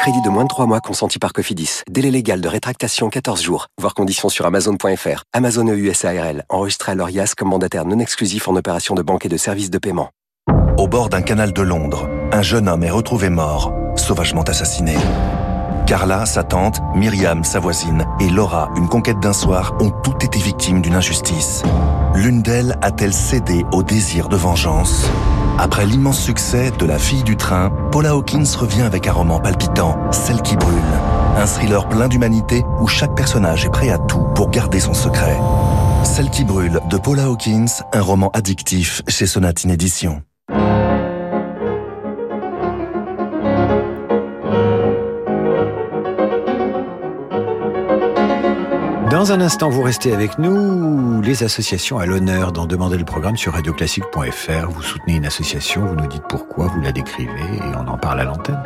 Crédit 0.00 0.22
de 0.22 0.30
moins 0.30 0.44
de 0.44 0.48
3 0.48 0.66
mois 0.66 0.80
consenti 0.80 1.18
par 1.18 1.32
Cofidis. 1.32 1.82
Délai 1.88 2.10
légal 2.10 2.40
de 2.40 2.48
rétractation 2.48 3.10
14 3.10 3.42
jours. 3.42 3.66
Voir 3.78 3.94
conditions 3.94 4.28
sur 4.28 4.46
amazon.fr. 4.46 5.24
Amazon 5.32 5.68
EU 5.68 5.92
SARL. 5.92 6.44
Enregistré 6.48 6.92
à 6.92 6.94
l'ORIAS 6.94 7.34
comme 7.36 7.48
mandataire 7.50 7.84
non 7.84 7.98
exclusif 7.98 8.48
en 8.48 8.56
opération 8.56 8.94
de 8.94 9.02
banque 9.02 9.26
et 9.26 9.28
de 9.28 9.36
services 9.36 9.70
de 9.70 9.78
paiement. 9.78 10.08
Au 10.78 10.88
bord 10.88 11.10
d'un 11.10 11.20
canal 11.20 11.52
de 11.52 11.60
Londres, 11.60 12.08
un 12.32 12.40
jeune 12.40 12.66
homme 12.66 12.82
est 12.82 12.90
retrouvé 12.90 13.28
mort, 13.28 13.74
sauvagement 14.00 14.42
assassiné. 14.42 14.96
Carla, 15.86 16.24
sa 16.24 16.44
tante, 16.44 16.80
Myriam, 16.94 17.42
sa 17.42 17.58
voisine, 17.58 18.06
et 18.20 18.30
Laura, 18.30 18.70
une 18.76 18.88
conquête 18.88 19.18
d'un 19.20 19.32
soir, 19.32 19.74
ont 19.80 19.90
toutes 19.90 20.22
été 20.24 20.38
victimes 20.38 20.80
d'une 20.80 20.94
injustice. 20.94 21.62
L'une 22.14 22.42
d'elles 22.42 22.78
a-t-elle 22.80 23.12
cédé 23.12 23.64
au 23.72 23.82
désir 23.82 24.28
de 24.28 24.36
vengeance? 24.36 25.06
Après 25.58 25.84
l'immense 25.84 26.20
succès 26.20 26.70
de 26.78 26.86
La 26.86 26.98
fille 26.98 27.22
du 27.22 27.36
train, 27.36 27.70
Paula 27.90 28.10
Hawkins 28.10 28.44
revient 28.58 28.82
avec 28.82 29.06
un 29.06 29.12
roman 29.12 29.40
palpitant, 29.40 29.98
Celle 30.12 30.42
qui 30.42 30.56
brûle. 30.56 30.74
Un 31.36 31.46
thriller 31.46 31.88
plein 31.88 32.08
d'humanité 32.08 32.64
où 32.80 32.86
chaque 32.86 33.14
personnage 33.14 33.64
est 33.64 33.70
prêt 33.70 33.90
à 33.90 33.98
tout 33.98 34.24
pour 34.34 34.50
garder 34.50 34.80
son 34.80 34.94
secret. 34.94 35.36
Celle 36.04 36.30
qui 36.30 36.44
brûle 36.44 36.80
de 36.88 36.96
Paula 36.96 37.24
Hawkins, 37.24 37.66
un 37.92 38.00
roman 38.00 38.30
addictif 38.32 39.02
chez 39.08 39.26
Sonatine 39.26 39.70
Édition. 39.70 40.22
Dans 49.20 49.32
un 49.32 49.42
instant, 49.42 49.68
vous 49.68 49.82
restez 49.82 50.14
avec 50.14 50.38
nous. 50.38 51.20
Les 51.20 51.42
associations 51.42 51.98
à 51.98 52.06
l'honneur 52.06 52.52
d'en 52.52 52.64
demander 52.64 52.96
le 52.96 53.04
programme 53.04 53.36
sur 53.36 53.52
radioclassique.fr. 53.52 54.70
Vous 54.70 54.80
soutenez 54.80 55.16
une 55.16 55.26
association, 55.26 55.84
vous 55.84 55.94
nous 55.94 56.06
dites 56.06 56.22
pourquoi, 56.26 56.68
vous 56.68 56.80
la 56.80 56.90
décrivez 56.90 57.28
et 57.28 57.76
on 57.76 57.86
en 57.86 57.98
parle 57.98 58.20
à 58.20 58.24
l'antenne. 58.24 58.62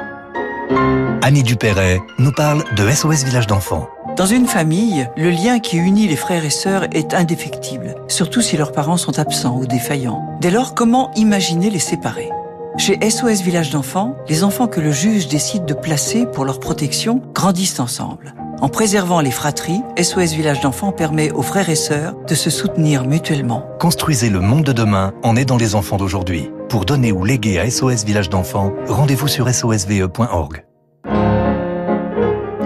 Annie 1.22 1.42
Dupéret 1.42 2.00
nous 2.20 2.30
parle 2.30 2.62
de 2.76 2.88
SOS 2.88 3.24
Village 3.24 3.48
d'enfants. 3.48 3.88
Dans 4.16 4.26
une 4.26 4.46
famille, 4.46 5.08
le 5.16 5.30
lien 5.30 5.58
qui 5.58 5.76
unit 5.76 6.06
les 6.06 6.14
frères 6.14 6.44
et 6.44 6.50
sœurs 6.50 6.84
est 6.92 7.14
indéfectible, 7.14 7.96
surtout 8.06 8.40
si 8.40 8.56
leurs 8.56 8.70
parents 8.70 8.96
sont 8.96 9.18
absents 9.18 9.56
ou 9.56 9.66
défaillants. 9.66 10.38
Dès 10.40 10.52
lors, 10.52 10.76
comment 10.76 11.10
imaginer 11.16 11.68
les 11.68 11.80
séparer? 11.80 12.30
Chez 12.78 13.00
SOS 13.10 13.42
Village 13.42 13.70
d'enfants, 13.70 14.14
les 14.28 14.44
enfants 14.44 14.68
que 14.68 14.80
le 14.80 14.92
juge 14.92 15.26
décide 15.26 15.64
de 15.64 15.74
placer 15.74 16.26
pour 16.26 16.44
leur 16.44 16.60
protection 16.60 17.22
grandissent 17.34 17.80
ensemble. 17.80 18.36
En 18.64 18.70
préservant 18.70 19.20
les 19.20 19.30
fratries, 19.30 19.82
SOS 20.02 20.32
Village 20.32 20.62
d'enfants 20.62 20.90
permet 20.90 21.30
aux 21.32 21.42
frères 21.42 21.68
et 21.68 21.74
sœurs 21.74 22.14
de 22.26 22.34
se 22.34 22.48
soutenir 22.48 23.04
mutuellement. 23.04 23.68
Construisez 23.78 24.30
le 24.30 24.40
monde 24.40 24.64
de 24.64 24.72
demain 24.72 25.12
en 25.22 25.36
aidant 25.36 25.58
les 25.58 25.74
enfants 25.74 25.98
d'aujourd'hui. 25.98 26.50
Pour 26.70 26.86
donner 26.86 27.12
ou 27.12 27.26
léguer 27.26 27.58
à 27.58 27.70
SOS 27.70 28.06
Village 28.06 28.30
d'enfants, 28.30 28.72
rendez-vous 28.88 29.28
sur 29.28 29.46
sosve.org. 29.50 30.64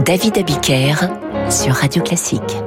David 0.04 0.38
Abiker 0.38 0.94
sur 1.50 1.74
Radio 1.74 2.00
Classique. 2.04 2.62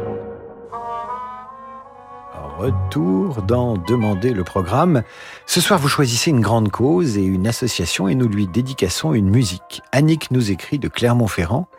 Retour 2.57 3.43
dans 3.43 3.77
Demander 3.77 4.33
le 4.33 4.43
programme. 4.43 5.03
Ce 5.45 5.61
soir, 5.61 5.79
vous 5.79 5.87
choisissez 5.87 6.31
une 6.31 6.41
grande 6.41 6.69
cause 6.69 7.17
et 7.17 7.23
une 7.23 7.47
association 7.47 8.09
et 8.09 8.13
nous 8.13 8.27
lui 8.27 8.47
dédicassons 8.47 9.13
une 9.13 9.29
musique. 9.29 9.81
Annick 9.93 10.31
nous 10.31 10.51
écrit 10.51 10.79
de 10.79 10.89
Clermont-Ferrand. 10.89 11.69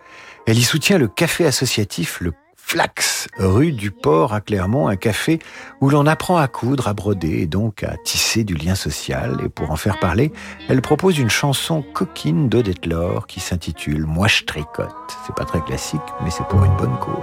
Elle 0.46 0.58
y 0.58 0.62
soutient 0.62 0.98
le 0.98 1.06
café 1.06 1.46
associatif 1.46 2.20
Le 2.20 2.32
Flax, 2.56 3.28
rue 3.36 3.70
du 3.70 3.90
Port 3.90 4.32
à 4.32 4.40
Clermont, 4.40 4.88
un 4.88 4.96
café 4.96 5.38
où 5.80 5.90
l'on 5.90 6.06
apprend 6.06 6.36
à 6.36 6.48
coudre, 6.48 6.88
à 6.88 6.94
broder 6.94 7.40
et 7.42 7.46
donc 7.46 7.84
à 7.84 7.96
tisser 7.98 8.44
du 8.44 8.54
lien 8.54 8.74
social. 8.74 9.38
Et 9.44 9.48
pour 9.48 9.70
en 9.70 9.76
faire 9.76 10.00
parler, 10.00 10.32
elle 10.68 10.80
propose 10.80 11.18
une 11.18 11.30
chanson 11.30 11.82
coquine 11.82 12.48
d'Odette 12.48 12.86
Laure 12.86 13.26
qui 13.26 13.40
s'intitule 13.40 14.06
Moi 14.06 14.26
je 14.26 14.44
tricote. 14.44 14.94
C'est 15.26 15.34
pas 15.34 15.44
très 15.44 15.60
classique, 15.60 16.00
mais 16.24 16.30
c'est 16.30 16.46
pour 16.48 16.64
une 16.64 16.76
bonne 16.76 16.98
cause. 16.98 17.14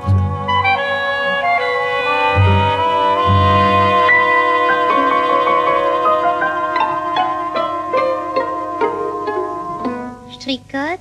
Je 10.32 10.38
tricote, 10.40 11.00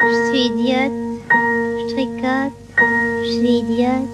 je 0.00 0.30
suis 0.30 0.46
idiote, 0.46 1.13
je 1.34 1.94
tricote, 1.94 2.52
je 3.24 3.30
suis 3.30 3.58
idiote. 3.58 4.08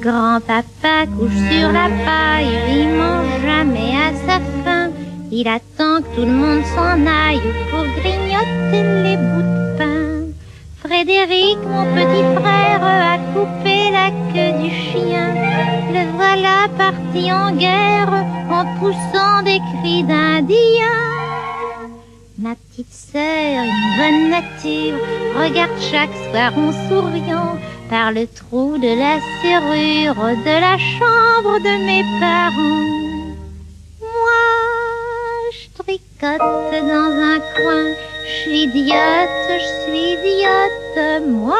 Grand-papa 0.00 1.06
couche 1.16 1.40
sur 1.50 1.72
la 1.72 1.88
paille, 2.04 2.54
il 2.70 2.88
mange 2.96 3.42
jamais 3.42 3.92
à 4.06 4.08
sa 4.26 4.38
faim. 4.62 4.90
Il 5.30 5.48
attend 5.48 6.00
que 6.02 6.14
tout 6.14 6.26
le 6.26 6.32
monde 6.32 6.64
s'en 6.74 7.04
aille 7.06 7.42
pour 7.70 7.84
grignoter 7.98 8.82
les 9.04 9.16
bouts 9.16 9.42
de 9.42 9.78
pain. 9.78 10.32
Frédéric, 10.84 11.58
mon 11.66 11.84
petit 11.94 12.26
frère, 12.40 12.82
a 12.82 13.18
coupé 13.34 13.90
la 13.90 14.10
queue 14.32 14.62
du 14.62 14.70
chien. 14.70 15.34
Le 15.92 16.12
voilà 16.16 16.68
parti 16.78 17.32
en 17.32 17.50
guerre 17.56 18.24
en 18.50 18.64
poussant 18.78 19.42
des 19.44 19.60
cris 19.80 20.04
d'Indien. 20.04 21.27
Ma 22.40 22.54
petite 22.54 22.92
sœur, 22.92 23.64
une 23.64 23.96
bonne 23.98 24.30
nature, 24.30 24.96
regarde 25.34 25.72
chaque 25.80 26.14
soir 26.30 26.56
en 26.56 26.70
souriant 26.88 27.58
par 27.90 28.12
le 28.12 28.28
trou 28.28 28.78
de 28.78 28.86
la 28.86 29.18
serrure 29.42 30.14
de 30.14 30.60
la 30.60 30.78
chambre 30.78 31.58
de 31.58 31.84
mes 31.84 32.04
parents. 32.20 33.34
Moi, 34.00 34.44
je 35.50 35.82
tricote 35.82 36.86
dans 36.86 37.10
un 37.10 37.40
coin, 37.56 37.92
je 38.24 38.42
suis 38.42 38.62
idiote, 38.66 39.48
je 39.48 39.90
suis 39.90 40.12
idiote, 40.12 41.26
moi, 41.26 41.56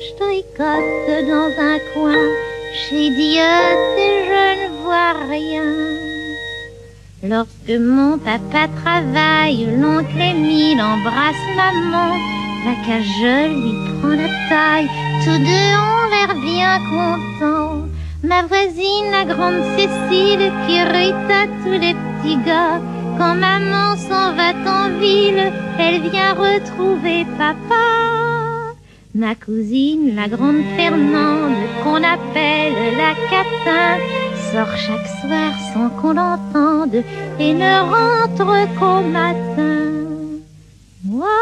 je 0.00 0.16
tricote 0.16 1.28
dans 1.28 1.52
un 1.60 1.78
coin, 1.92 2.24
je 2.72 2.78
suis 2.86 3.08
idiote 3.08 3.98
et 3.98 4.24
je 4.28 4.64
ne 4.64 4.82
vois 4.82 5.12
rien. 5.28 6.07
Lorsque 7.22 7.80
mon 7.80 8.16
papa 8.16 8.68
travaille, 8.80 9.66
l'oncle 9.76 10.20
Émile 10.20 10.80
embrasse 10.80 11.34
maman, 11.56 12.14
la 12.64 12.74
cage 12.86 13.50
lui 13.50 13.72
prend 13.98 14.10
la 14.10 14.28
taille, 14.48 14.88
tous 15.24 15.38
deux 15.38 15.70
ont 15.74 16.06
l'air 16.12 16.32
bien 16.44 16.78
contents. 16.78 17.88
Ma 18.22 18.42
voisine, 18.42 19.10
la 19.10 19.24
grande 19.24 19.64
Cécile, 19.76 20.52
qui 20.66 20.80
rit 20.80 21.12
tous 21.64 21.72
les 21.72 21.94
petits 21.94 22.38
gars. 22.46 22.80
Quand 23.18 23.34
maman 23.34 23.96
s'en 23.96 24.32
va 24.34 24.50
en 24.70 24.90
ville, 25.00 25.52
elle 25.76 26.02
vient 26.08 26.34
retrouver 26.34 27.26
papa. 27.36 27.88
Ma 29.12 29.34
cousine, 29.34 30.14
la 30.14 30.28
grande 30.28 30.62
Fernande, 30.76 31.56
qu'on 31.82 31.96
appelle 31.96 32.96
la 32.96 33.14
catin, 33.28 33.98
sort 34.52 34.76
chaque 34.76 35.08
soir 35.20 35.52
sans 35.72 35.90
qu'on 36.00 36.14
l'entende 36.14 37.02
et 37.38 37.52
ne 37.52 37.74
rentre 37.94 38.52
qu'au 38.78 39.00
matin. 39.00 39.78
Moi, 41.04 41.38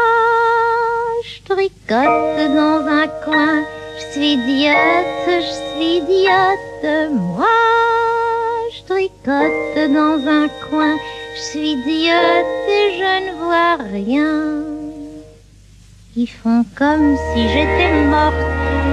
je 1.23 1.53
tricote 1.53 2.39
dans 2.61 2.81
un 3.01 3.07
coin, 3.23 3.57
je 3.97 4.05
suis 4.11 4.33
idiote, 4.33 5.27
je 5.47 5.53
suis 5.67 5.97
idiote, 6.01 7.11
moi, 7.11 7.57
je 8.73 8.81
tricote 8.91 9.93
dans 9.99 10.19
un 10.39 10.47
coin, 10.69 10.95
je 11.35 11.41
suis 11.49 11.71
idiote 11.77 12.53
et 12.77 12.85
je 12.99 13.13
ne 13.25 13.31
vois 13.43 13.75
rien. 13.97 14.37
Ils 16.15 16.27
font 16.27 16.65
comme 16.75 17.15
si 17.27 17.47
j'étais 17.53 17.93
morte, 18.15 18.47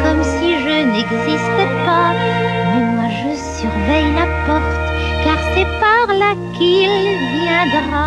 comme 0.04 0.22
si 0.22 0.48
je 0.64 0.74
n'existais 0.92 1.72
pas, 1.86 2.12
surveille 3.64 4.12
la 4.12 4.26
porte, 4.46 4.76
car 5.24 5.38
c'est 5.54 5.70
par 5.80 6.06
là 6.22 6.32
qu'il 6.56 6.94
viendra. 7.40 8.04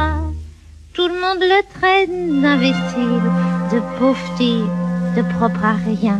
Tout 0.94 1.08
le 1.08 1.20
monde 1.24 1.44
le 1.54 1.62
traîne 1.76 2.42
d'imbécile, 2.42 3.28
de 3.72 3.80
pauvre 3.98 4.28
type, 4.38 4.78
de 5.16 5.24
propre 5.34 5.64
à 5.66 5.76
rien. 5.92 6.20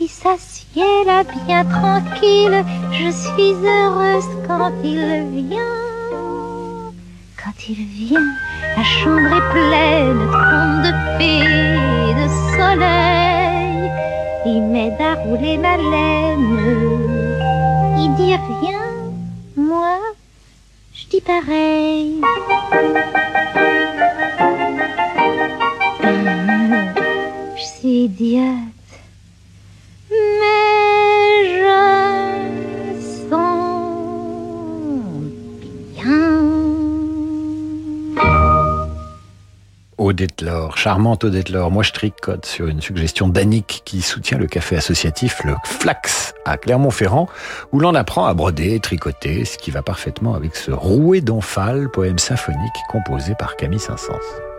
Il 0.00 0.08
s'assied 0.08 1.04
là 1.06 1.22
bien 1.46 1.64
tranquille, 1.64 2.64
je 2.92 3.10
suis 3.10 3.54
heureuse 3.76 4.32
quand 4.48 4.72
il 4.82 5.00
vient. 5.48 5.74
Quand 7.42 7.56
il 7.68 7.80
vient, 8.00 8.30
la 8.76 8.84
chambre 8.84 9.32
est 9.38 9.48
pleine 9.56 10.22
de 10.28 10.82
de 10.84 10.92
paix, 11.18 12.14
de 12.20 12.26
soleil. 12.56 13.11
M'aide 14.72 15.02
à 15.02 15.14
rouler 15.16 15.58
ma 15.58 15.76
laine. 15.76 16.58
Il 17.98 18.14
dit 18.16 18.34
rien, 18.34 18.80
moi, 19.54 19.98
je 20.94 21.06
dis 21.08 21.20
pareil. 21.20 22.22
Je 27.54 27.64
suis 27.64 28.04
idiote, 28.04 28.90
mais 30.10 30.61
Odette 40.12 40.44
charmante 40.76 41.24
Odette 41.24 41.48
Laure. 41.48 41.70
Moi, 41.70 41.82
je 41.82 41.92
tricote 41.92 42.44
sur 42.44 42.66
une 42.66 42.82
suggestion 42.82 43.28
d'Annick 43.28 43.80
qui 43.86 44.02
soutient 44.02 44.36
le 44.36 44.46
café 44.46 44.76
associatif 44.76 45.40
Le 45.42 45.54
Flax 45.64 46.34
à 46.44 46.58
Clermont-Ferrand, 46.58 47.28
où 47.72 47.80
l'on 47.80 47.94
apprend 47.94 48.26
à 48.26 48.34
broder 48.34 48.74
et 48.74 48.80
tricoter, 48.80 49.46
ce 49.46 49.56
qui 49.56 49.70
va 49.70 49.80
parfaitement 49.80 50.34
avec 50.34 50.54
ce 50.54 50.70
rouet 50.70 51.22
d'omphale, 51.22 51.88
poème 51.90 52.18
symphonique 52.18 52.58
composé 52.90 53.34
par 53.38 53.56
Camille 53.56 53.80
Saint-Saëns. 53.80 54.51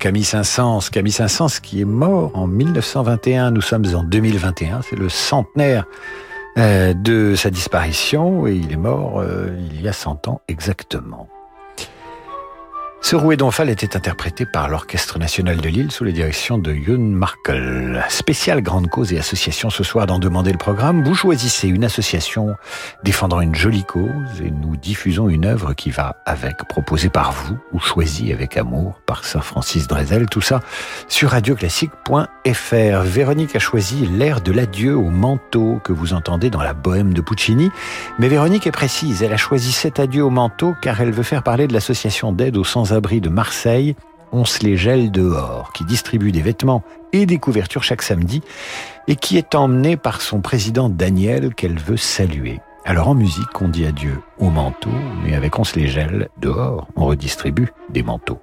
Camille 0.00 0.24
Saint-Saëns. 0.24 0.88
Camille 0.90 1.12
Saint-Saëns 1.12 1.60
qui 1.62 1.82
est 1.82 1.84
mort 1.84 2.32
en 2.34 2.46
1921. 2.46 3.50
Nous 3.52 3.60
sommes 3.60 3.84
en 3.94 4.02
2021. 4.02 4.80
C'est 4.82 4.96
le 4.96 5.08
centenaire 5.08 5.84
euh, 6.58 6.94
de 6.94 7.34
sa 7.36 7.50
disparition 7.50 8.46
et 8.46 8.54
il 8.54 8.72
est 8.72 8.76
mort 8.76 9.20
euh, 9.20 9.50
il 9.72 9.82
y 9.82 9.88
a 9.88 9.92
100 9.92 10.26
ans 10.26 10.40
exactement. 10.48 11.28
Ce 13.10 13.16
rouet 13.16 13.36
d'Omphale 13.36 13.70
était 13.70 13.96
interprété 13.96 14.46
par 14.46 14.68
l'Orchestre 14.68 15.18
National 15.18 15.56
de 15.56 15.68
Lille 15.68 15.90
sous 15.90 16.04
la 16.04 16.12
direction 16.12 16.58
de 16.58 16.72
Youn 16.72 17.12
Markel. 17.12 18.04
Spéciale 18.08 18.62
grande 18.62 18.86
cause 18.86 19.12
et 19.12 19.18
association 19.18 19.68
ce 19.68 19.82
soir 19.82 20.06
d'en 20.06 20.20
demander 20.20 20.52
le 20.52 20.58
programme. 20.58 21.02
Vous 21.02 21.16
choisissez 21.16 21.66
une 21.66 21.82
association 21.82 22.54
défendant 23.02 23.40
une 23.40 23.56
jolie 23.56 23.82
cause 23.82 24.40
et 24.40 24.52
nous 24.52 24.76
diffusons 24.76 25.28
une 25.28 25.44
œuvre 25.44 25.74
qui 25.74 25.90
va 25.90 26.22
avec, 26.24 26.58
proposée 26.68 27.08
par 27.08 27.32
vous 27.32 27.58
ou 27.72 27.80
choisie 27.80 28.32
avec 28.32 28.56
amour 28.56 29.00
par 29.06 29.24
Sir 29.24 29.44
Francis 29.44 29.88
Drezel. 29.88 30.26
Tout 30.26 30.40
ça 30.40 30.60
sur 31.08 31.30
radioclassique.fr. 31.30 33.00
Véronique 33.02 33.56
a 33.56 33.58
choisi 33.58 34.06
l'air 34.06 34.40
de 34.40 34.52
l'adieu 34.52 34.96
au 34.96 35.10
manteau 35.10 35.80
que 35.82 35.92
vous 35.92 36.14
entendez 36.14 36.48
dans 36.48 36.62
la 36.62 36.74
bohème 36.74 37.12
de 37.12 37.22
Puccini. 37.22 37.72
Mais 38.20 38.28
Véronique 38.28 38.68
est 38.68 38.70
précise. 38.70 39.24
Elle 39.24 39.32
a 39.32 39.36
choisi 39.36 39.72
cet 39.72 39.98
adieu 39.98 40.22
au 40.24 40.30
manteau 40.30 40.76
car 40.80 41.00
elle 41.00 41.10
veut 41.10 41.24
faire 41.24 41.42
parler 41.42 41.66
de 41.66 41.72
l'association 41.72 42.30
d'aide 42.30 42.56
aux 42.56 42.62
sans 42.62 42.92
de 43.00 43.28
Marseille, 43.28 43.96
on 44.32 44.44
se 44.44 44.64
les 44.64 44.76
gèle 44.76 45.10
dehors, 45.10 45.72
qui 45.72 45.84
distribue 45.84 46.32
des 46.32 46.42
vêtements 46.42 46.82
et 47.12 47.26
des 47.26 47.38
couvertures 47.38 47.82
chaque 47.82 48.02
samedi, 48.02 48.42
et 49.08 49.16
qui 49.16 49.38
est 49.38 49.54
emmené 49.54 49.96
par 49.96 50.20
son 50.20 50.40
président 50.40 50.88
Daniel 50.88 51.54
qu'elle 51.54 51.78
veut 51.78 51.96
saluer. 51.96 52.60
Alors 52.84 53.08
en 53.08 53.14
musique, 53.14 53.60
on 53.60 53.68
dit 53.68 53.86
adieu 53.86 54.20
aux 54.38 54.50
manteaux, 54.50 54.90
mais 55.24 55.34
avec 55.34 55.58
on 55.58 55.64
se 55.64 55.78
les 55.78 55.88
gèle 55.88 56.28
dehors, 56.38 56.86
on 56.94 57.06
redistribue 57.06 57.72
des 57.88 58.02
manteaux. 58.02 58.40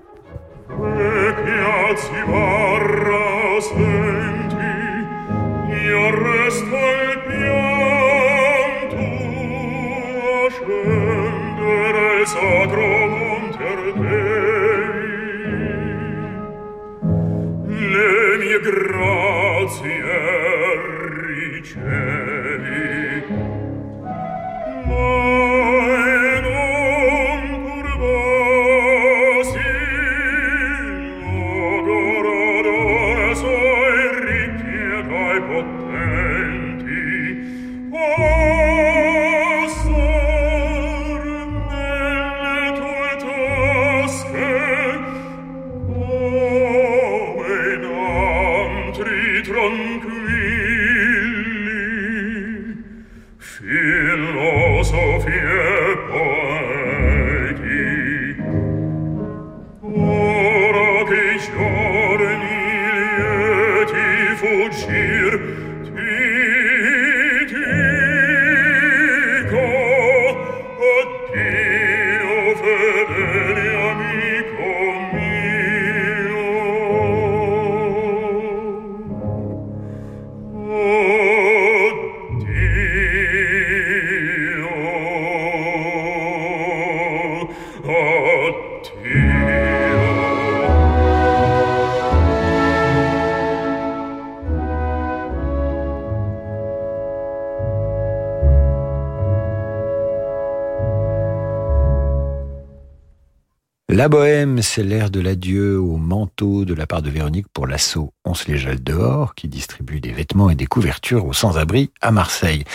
La 103.89 104.09
bohème, 104.09 104.61
c'est 104.61 104.83
l'air 104.83 105.09
de 105.09 105.21
l'adieu 105.21 105.79
au 105.79 105.95
manteau 105.95 106.65
de 106.65 106.73
la 106.73 106.85
part 106.85 107.01
de 107.01 107.09
Véronique 107.09 107.47
pour 107.53 107.67
l'assaut 107.67 108.11
On 108.25 108.33
se 108.33 108.51
les 108.51 108.57
gèle 108.57 108.83
dehors, 108.83 109.33
qui 109.33 109.47
distribue 109.47 110.01
des 110.01 110.11
vêtements 110.11 110.49
et 110.49 110.55
des 110.55 110.65
couvertures 110.65 111.25
aux 111.25 111.31
sans-abri 111.31 111.89
à 112.01 112.11
Marseille. 112.11 112.65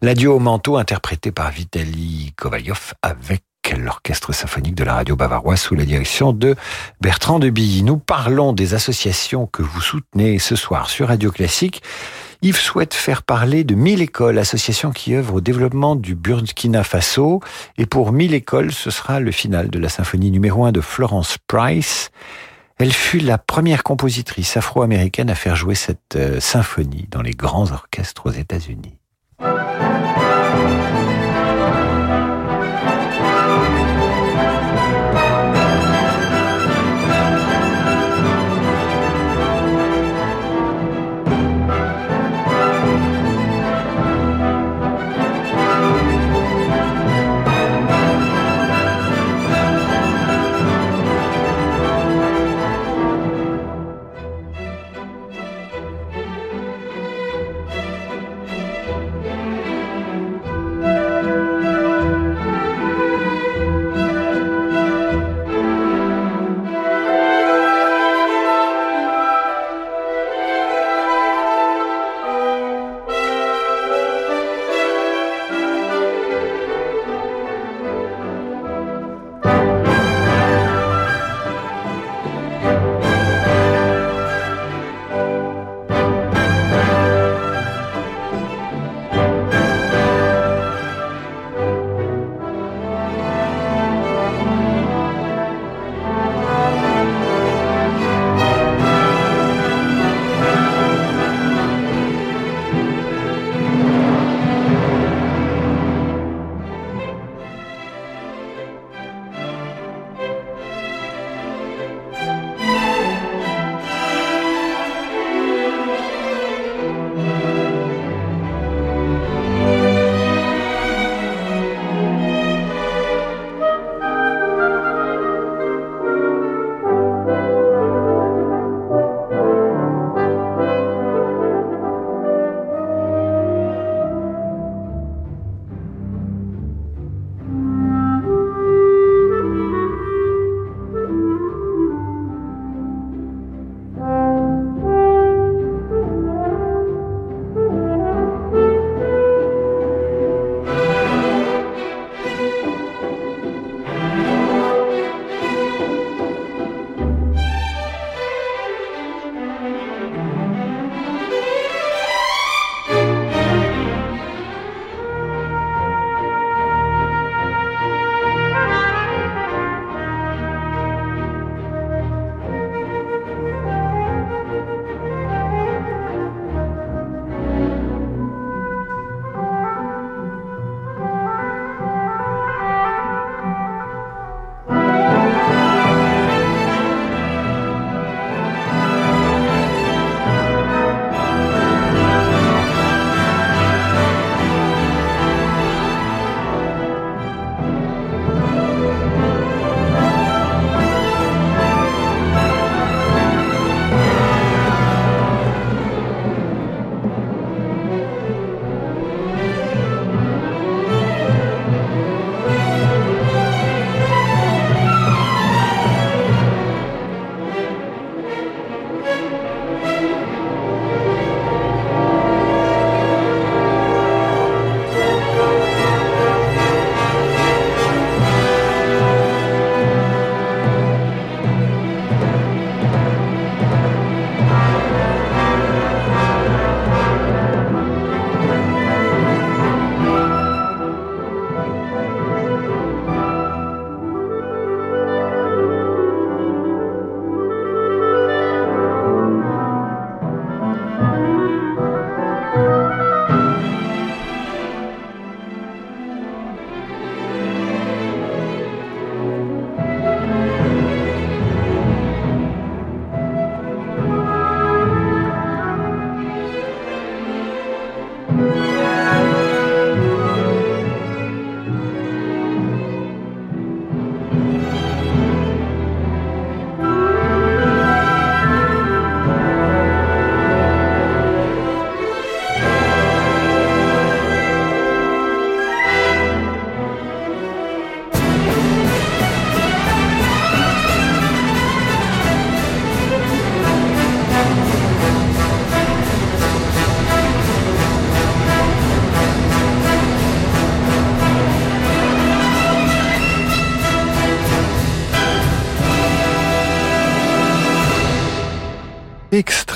L'adieu 0.00 0.30
au 0.30 0.38
manteau 0.38 0.76
interprété 0.76 1.32
par 1.32 1.50
Vitaly 1.50 2.32
Kovalyov 2.36 2.94
avec 3.02 3.42
l'orchestre 3.76 4.32
symphonique 4.32 4.74
de 4.74 4.84
la 4.84 4.94
radio 4.94 5.16
bavaroise 5.16 5.60
sous 5.60 5.74
la 5.74 5.84
direction 5.84 6.32
de 6.32 6.56
Bertrand 7.00 7.38
de 7.38 7.50
Billy. 7.50 7.82
Nous 7.82 7.98
parlons 7.98 8.52
des 8.52 8.74
associations 8.74 9.46
que 9.46 9.62
vous 9.62 9.80
soutenez 9.80 10.38
ce 10.38 10.56
soir 10.56 10.90
sur 10.90 11.08
Radio 11.08 11.30
Classique. 11.30 11.82
Yves 12.42 12.56
souhaite 12.56 12.94
faire 12.94 13.22
parler 13.22 13.64
de 13.64 13.74
1000 13.74 14.00
écoles, 14.00 14.38
association 14.38 14.92
qui 14.92 15.14
œuvre 15.14 15.34
au 15.34 15.40
développement 15.40 15.94
du 15.94 16.14
Burkina 16.14 16.84
Faso. 16.84 17.40
Et 17.76 17.86
pour 17.86 18.12
1000 18.12 18.34
écoles, 18.34 18.72
ce 18.72 18.90
sera 18.90 19.20
le 19.20 19.30
final 19.30 19.68
de 19.68 19.78
la 19.78 19.88
symphonie 19.88 20.30
numéro 20.30 20.64
1 20.64 20.72
de 20.72 20.80
Florence 20.80 21.36
Price. 21.46 22.10
Elle 22.78 22.94
fut 22.94 23.18
la 23.18 23.36
première 23.36 23.82
compositrice 23.82 24.56
afro-américaine 24.56 25.28
à 25.28 25.34
faire 25.34 25.54
jouer 25.54 25.74
cette 25.74 26.16
euh, 26.16 26.40
symphonie 26.40 27.06
dans 27.10 27.20
les 27.20 27.32
grands 27.32 27.70
orchestres 27.72 28.24
aux 28.24 28.30
États-Unis. 28.30 28.96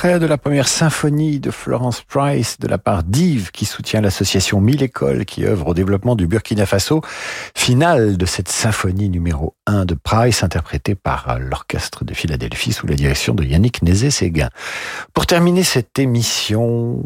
De 0.04 0.26
la 0.26 0.36
première 0.36 0.68
symphonie 0.68 1.40
de 1.40 1.50
Florence 1.50 2.02
Price 2.02 2.60
de 2.60 2.68
la 2.68 2.76
part 2.76 3.04
d'Yves 3.04 3.50
qui 3.52 3.64
soutient 3.64 4.02
l'association 4.02 4.60
Mille 4.60 4.82
Écoles 4.82 5.24
qui 5.24 5.46
œuvre 5.46 5.68
au 5.68 5.74
développement 5.74 6.14
du 6.14 6.26
Burkina 6.26 6.66
Faso. 6.66 7.00
Finale 7.56 8.18
de 8.18 8.26
cette 8.26 8.50
symphonie 8.50 9.08
numéro 9.08 9.54
1 9.66 9.86
de 9.86 9.94
Price 9.94 10.42
interprétée 10.42 10.94
par 10.94 11.38
l'orchestre 11.38 12.04
de 12.04 12.12
Philadelphie 12.12 12.74
sous 12.74 12.86
la 12.86 12.96
direction 12.96 13.34
de 13.34 13.44
Yannick 13.44 13.80
Nézé-Séguin. 13.80 14.50
Pour 15.14 15.24
terminer 15.24 15.62
cette 15.62 15.98
émission, 15.98 17.02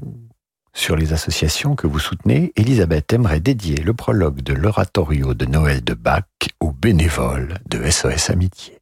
sur 0.74 0.96
les 0.96 1.12
associations 1.12 1.76
que 1.76 1.86
vous 1.86 2.00
soutenez, 2.00 2.52
Elisabeth 2.56 3.12
aimerait 3.12 3.38
dédier 3.38 3.76
le 3.76 3.94
prologue 3.94 4.42
de 4.42 4.54
l'oratorio 4.54 5.34
de 5.34 5.46
Noël 5.46 5.84
de 5.84 5.94
Bach 5.94 6.24
aux 6.58 6.72
bénévoles 6.72 7.58
de 7.70 7.88
SOS 7.88 8.30
Amitié. 8.30 8.80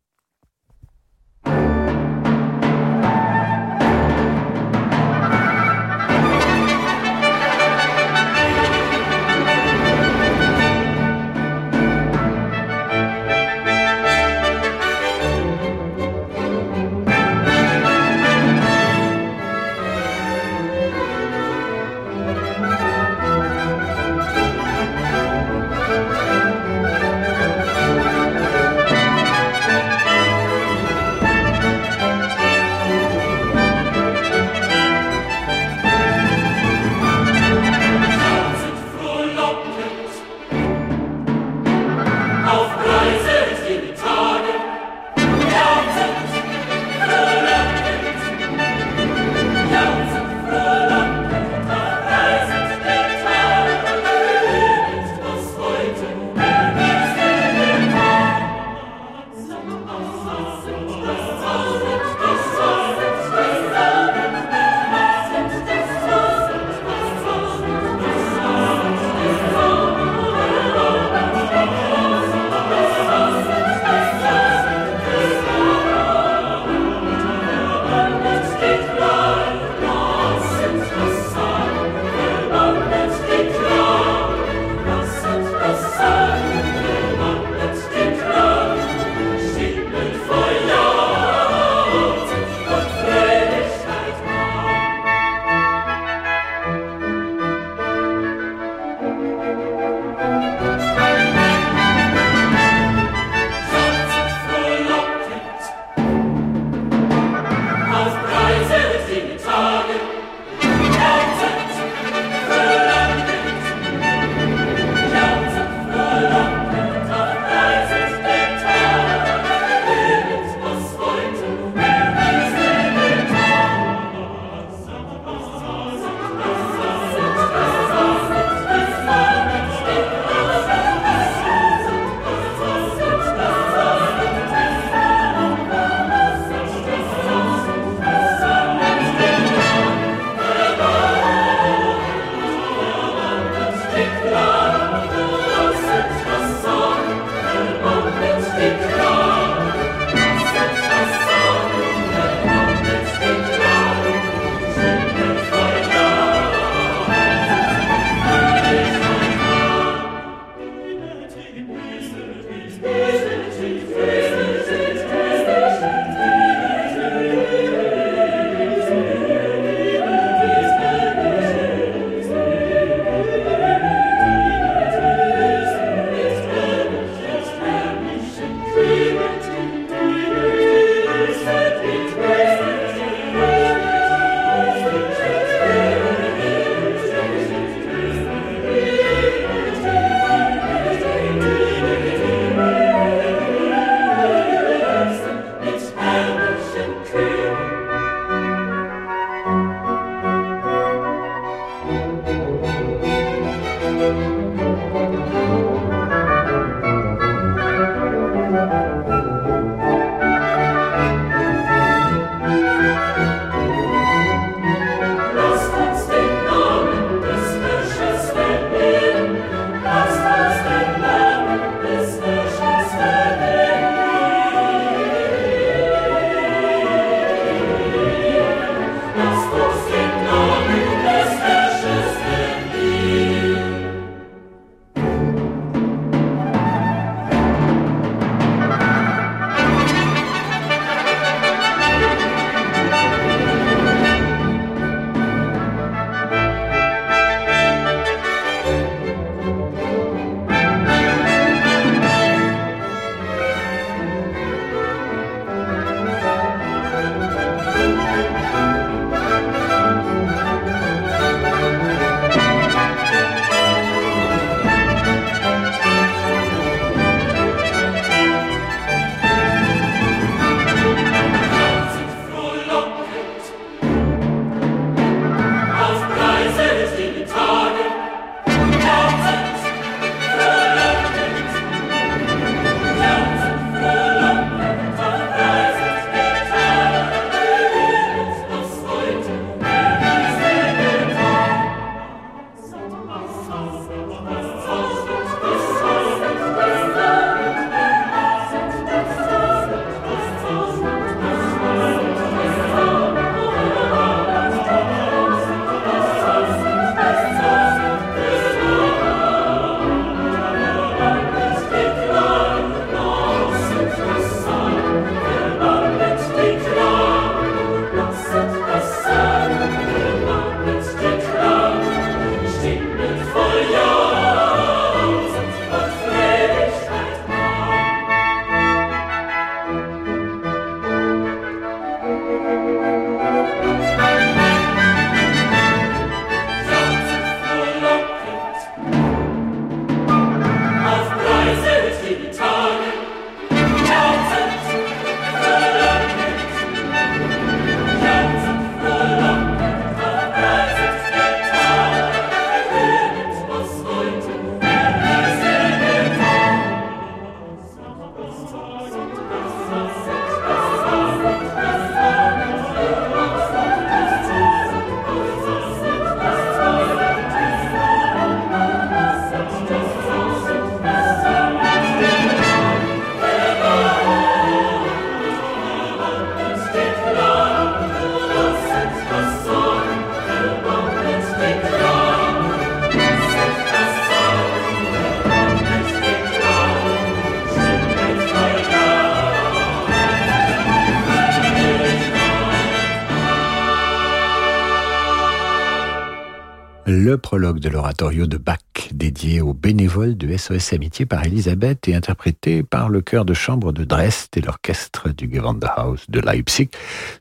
Prologue 397.37 397.59
de 397.59 397.69
l'oratorio 397.69 398.27
de 398.27 398.39
Bach 398.39 398.61
dédié 398.93 399.43
aux 399.43 399.53
bénévoles 399.53 400.17
de 400.17 400.35
SOS 400.35 400.73
Amitié 400.73 401.05
par 401.05 401.23
Elisabeth 401.23 401.87
et 401.87 401.95
interprété 401.95 402.63
par 402.63 402.89
le 402.89 403.03
chœur 403.03 403.27
de 403.27 403.35
chambre 403.35 403.73
de 403.73 403.85
Dresde 403.85 404.31
et 404.39 404.41
l'orchestre 404.41 405.11
du 405.11 405.29
Gewandhaus 405.31 406.07
de 406.09 406.21
Leipzig 406.21 406.71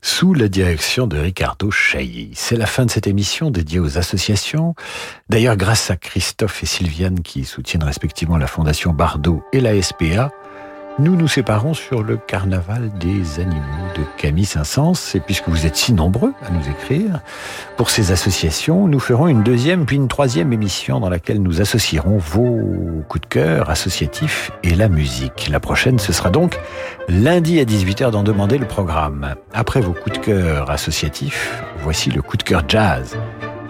sous 0.00 0.32
la 0.32 0.48
direction 0.48 1.06
de 1.06 1.18
Ricardo 1.18 1.70
Chailly. 1.70 2.30
C'est 2.32 2.56
la 2.56 2.64
fin 2.64 2.86
de 2.86 2.90
cette 2.90 3.06
émission 3.06 3.50
dédiée 3.50 3.78
aux 3.78 3.98
associations. 3.98 4.74
D'ailleurs, 5.28 5.58
grâce 5.58 5.90
à 5.90 5.96
Christophe 5.96 6.62
et 6.62 6.66
Sylviane 6.66 7.20
qui 7.20 7.44
soutiennent 7.44 7.84
respectivement 7.84 8.38
la 8.38 8.46
Fondation 8.46 8.94
Bardot 8.94 9.44
et 9.52 9.60
la 9.60 9.82
SPA, 9.82 10.32
nous 10.98 11.14
nous 11.14 11.28
séparons 11.28 11.74
sur 11.74 12.02
le 12.02 12.16
carnaval 12.16 12.90
des 12.98 13.38
animaux 13.38 13.60
de 13.96 14.02
Camille 14.16 14.46
Saint-Saëns. 14.46 15.14
Et 15.14 15.20
puisque 15.20 15.48
vous 15.48 15.66
êtes 15.66 15.76
si 15.76 15.92
nombreux 15.92 16.32
à 16.42 16.50
nous 16.50 16.66
écrire 16.70 17.20
pour 17.76 17.90
ces 17.90 18.12
associations, 18.12 18.88
nous 18.88 18.98
ferons 18.98 19.28
une 19.28 19.42
deuxième 19.42 19.84
puis 19.84 19.96
une 19.96 20.08
troisième 20.08 20.52
émission 20.52 20.98
dans 20.98 21.10
laquelle 21.10 21.42
nous 21.42 21.60
associerons 21.60 22.16
vos 22.16 23.04
coups 23.08 23.22
de 23.22 23.26
cœur 23.26 23.68
associatifs 23.68 24.50
et 24.62 24.74
la 24.74 24.88
musique. 24.88 25.48
La 25.50 25.60
prochaine, 25.60 25.98
ce 25.98 26.12
sera 26.12 26.30
donc 26.30 26.58
lundi 27.08 27.60
à 27.60 27.64
18h 27.64 28.10
d'en 28.10 28.22
demander 28.22 28.56
le 28.56 28.66
programme. 28.66 29.34
Après 29.52 29.80
vos 29.80 29.92
coups 29.92 30.18
de 30.18 30.24
cœur 30.24 30.70
associatifs, 30.70 31.62
voici 31.82 32.10
le 32.10 32.22
coup 32.22 32.38
de 32.38 32.42
cœur 32.42 32.62
jazz 32.66 33.16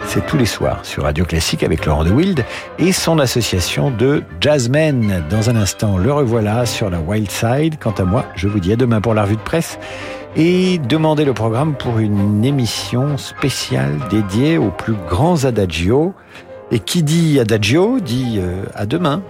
c'est 0.07 0.25
tous 0.25 0.37
les 0.37 0.47
soirs 0.47 0.85
sur 0.85 1.03
Radio 1.03 1.25
Classique 1.25 1.63
avec 1.63 1.85
Laurent 1.85 2.05
de 2.05 2.11
Wild 2.11 2.45
et 2.79 2.93
son 2.93 3.19
association 3.19 3.91
de 3.91 4.23
jazzmen. 4.41 5.25
Dans 5.29 5.51
un 5.51 5.57
instant, 5.57 5.99
le 5.99 6.13
revoilà 6.13 6.65
sur 6.67 6.91
la 6.91 7.01
Wild 7.01 7.31
Side. 7.31 7.79
Quant 7.79 7.93
à 7.93 8.05
moi, 8.05 8.25
je 8.35 8.49
vous 8.49 8.61
dis 8.61 8.73
à 8.73 8.77
demain 8.77 9.01
pour 9.01 9.15
la 9.15 9.23
revue 9.23 9.37
de 9.37 9.43
presse 9.43 9.79
et 10.37 10.79
demandez 10.79 11.25
le 11.25 11.35
programme 11.35 11.75
pour 11.75 11.99
une 11.99 12.45
émission 12.45 13.17
spéciale 13.19 13.99
dédiée 14.11 14.59
aux 14.59 14.71
plus 14.71 14.97
grands 15.09 15.45
adagios. 15.45 16.15
Et 16.71 16.81
qui 16.81 17.03
dit 17.03 17.39
adagio 17.39 18.01
dit 18.01 18.39
euh, 18.39 18.65
à 18.75 18.87
demain. 18.87 19.23